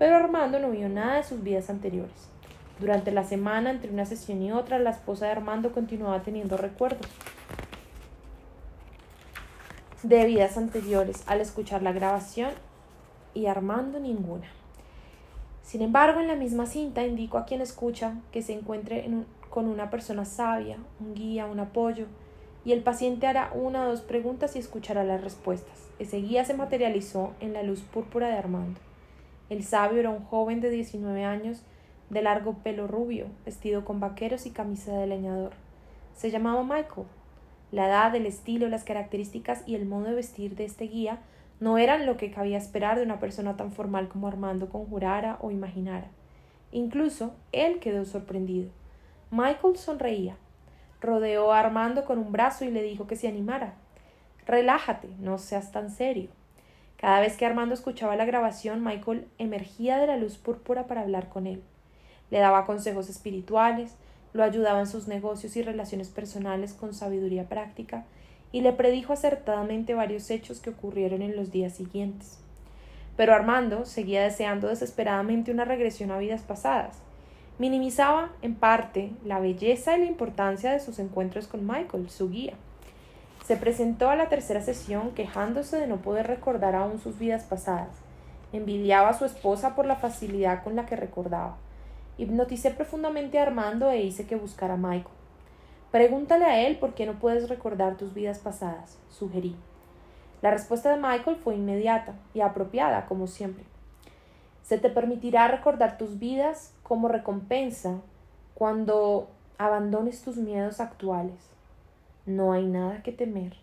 [0.03, 2.27] pero Armando no vio nada de sus vidas anteriores.
[2.77, 7.09] Durante la semana, entre una sesión y otra, la esposa de Armando continuaba teniendo recuerdos
[10.01, 12.51] de vidas anteriores al escuchar la grabación
[13.33, 14.47] y Armando ninguna.
[15.61, 19.09] Sin embargo, en la misma cinta indico a quien escucha que se encuentre
[19.49, 22.07] con una persona sabia, un guía, un apoyo,
[22.65, 25.87] y el paciente hará una o dos preguntas y escuchará las respuestas.
[25.97, 28.81] Ese guía se materializó en la luz púrpura de Armando.
[29.53, 31.61] El sabio era un joven de 19 años,
[32.09, 35.51] de largo pelo rubio, vestido con vaqueros y camisa de leñador.
[36.15, 37.05] Se llamaba Michael.
[37.71, 41.19] La edad, el estilo, las características y el modo de vestir de este guía
[41.59, 45.51] no eran lo que cabía esperar de una persona tan formal como Armando conjurara o
[45.51, 46.07] imaginara.
[46.71, 48.71] Incluso él quedó sorprendido.
[49.29, 50.35] Michael sonreía.
[50.99, 53.75] Rodeó a Armando con un brazo y le dijo que se animara.
[54.47, 56.31] Relájate, no seas tan serio.
[57.03, 61.27] Cada vez que Armando escuchaba la grabación, Michael emergía de la luz púrpura para hablar
[61.27, 61.61] con él.
[62.31, 63.97] Le daba consejos espirituales,
[64.31, 68.05] lo ayudaba en sus negocios y relaciones personales con sabiduría práctica
[68.53, 72.39] y le predijo acertadamente varios hechos que ocurrieron en los días siguientes.
[73.17, 76.99] Pero Armando seguía deseando desesperadamente una regresión a vidas pasadas.
[77.59, 82.53] Minimizaba, en parte, la belleza y la importancia de sus encuentros con Michael, su guía.
[83.43, 87.89] Se presentó a la tercera sesión quejándose de no poder recordar aún sus vidas pasadas.
[88.53, 91.57] Envidiaba a su esposa por la facilidad con la que recordaba.
[92.17, 95.15] Hipnoticé profundamente a Armando e hice que buscara a Michael.
[95.91, 99.55] Pregúntale a él por qué no puedes recordar tus vidas pasadas, sugerí.
[100.41, 103.65] La respuesta de Michael fue inmediata y apropiada, como siempre.
[104.63, 107.99] Se te permitirá recordar tus vidas como recompensa
[108.53, 109.27] cuando
[109.57, 111.52] abandones tus miedos actuales.
[112.25, 113.53] No hay nada que temer.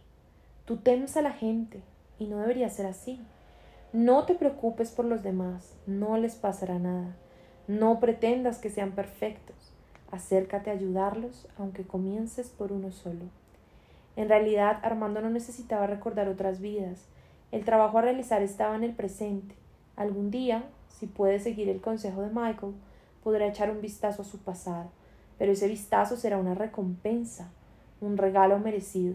[0.67, 1.81] Tú temes a la gente
[2.19, 3.21] y no debería ser así.
[3.93, 7.17] No te preocupes por los demás, no les pasará nada.
[7.67, 9.57] No pretendas que sean perfectos.
[10.11, 13.25] Acércate a ayudarlos, aunque comiences por uno solo.
[14.17, 17.07] En realidad, Armando no necesitaba recordar otras vidas.
[17.53, 19.55] El trabajo a realizar estaba en el presente.
[19.97, 22.75] Algún día, si puede seguir el consejo de Michael,
[23.25, 24.91] podrá echar un vistazo a su pasado,
[25.39, 27.51] pero ese vistazo será una recompensa,
[28.01, 29.15] un regalo merecido.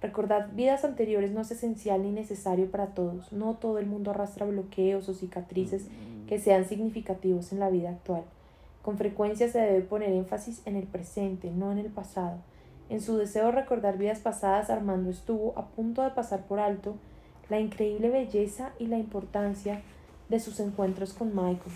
[0.00, 3.32] Recordar vidas anteriores no es esencial ni necesario para todos.
[3.32, 5.86] No todo el mundo arrastra bloqueos o cicatrices
[6.26, 8.22] que sean significativos en la vida actual.
[8.82, 12.38] Con frecuencia se debe poner énfasis en el presente, no en el pasado.
[12.88, 16.96] En su deseo de recordar vidas pasadas, Armando estuvo a punto de pasar por alto
[17.50, 19.82] la increíble belleza y la importancia
[20.30, 21.74] de sus encuentros con Michael.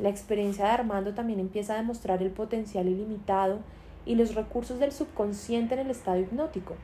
[0.00, 3.58] La experiencia de Armando también empieza a demostrar el potencial ilimitado
[4.10, 6.74] y los recursos del subconsciente en el estado hipnótico.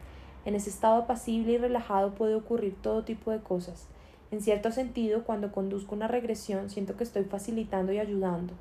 [0.44, 3.88] En ese estado apacible y relajado puede ocurrir todo tipo de cosas.
[4.30, 8.54] En cierto sentido, cuando conduzco una regresión, siento que estoy facilitando y ayudando.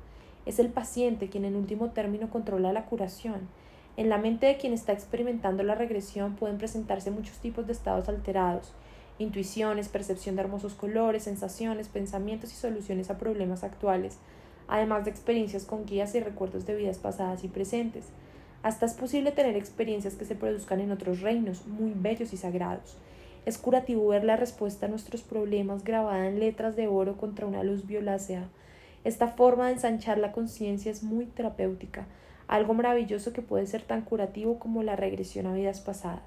[0.46, 3.42] Es el paciente quien en último término controla la curación.
[3.96, 8.08] En la mente de quien está experimentando la regresión pueden presentarse muchos tipos de estados
[8.08, 8.72] alterados,
[9.20, 14.18] intuiciones, percepción de hermosos colores, sensaciones, pensamientos y soluciones a problemas actuales,
[14.66, 18.06] además de experiencias con guías y recuerdos de vidas pasadas y presentes.
[18.66, 22.98] Hasta es posible tener experiencias que se produzcan en otros reinos, muy bellos y sagrados.
[23.44, 27.62] Es curativo ver la respuesta a nuestros problemas grabada en letras de oro contra una
[27.62, 28.48] luz violácea.
[29.04, 32.08] Esta forma de ensanchar la conciencia es muy terapéutica
[32.48, 36.22] algo maravilloso que puede ser tan curativo como la regresión a vidas pasadas.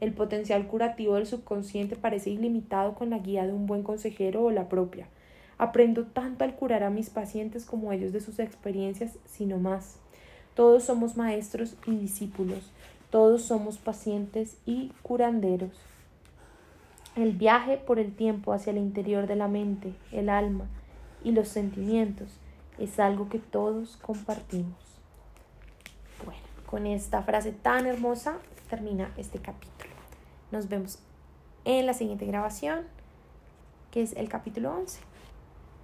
[0.00, 4.50] El potencial curativo del subconsciente parece ilimitado con la guía de un buen consejero o
[4.50, 5.08] la propia.
[5.58, 9.98] Aprendo tanto al curar a mis pacientes como ellos de sus experiencias, sino más.
[10.54, 12.70] Todos somos maestros y discípulos,
[13.10, 15.72] todos somos pacientes y curanderos.
[17.16, 20.66] El viaje por el tiempo hacia el interior de la mente, el alma
[21.22, 22.28] y los sentimientos
[22.78, 24.74] es algo que todos compartimos.
[26.66, 28.38] Con esta frase tan hermosa
[28.68, 29.92] termina este capítulo.
[30.50, 30.98] Nos vemos
[31.64, 32.80] en la siguiente grabación,
[33.92, 35.00] que es el capítulo 11.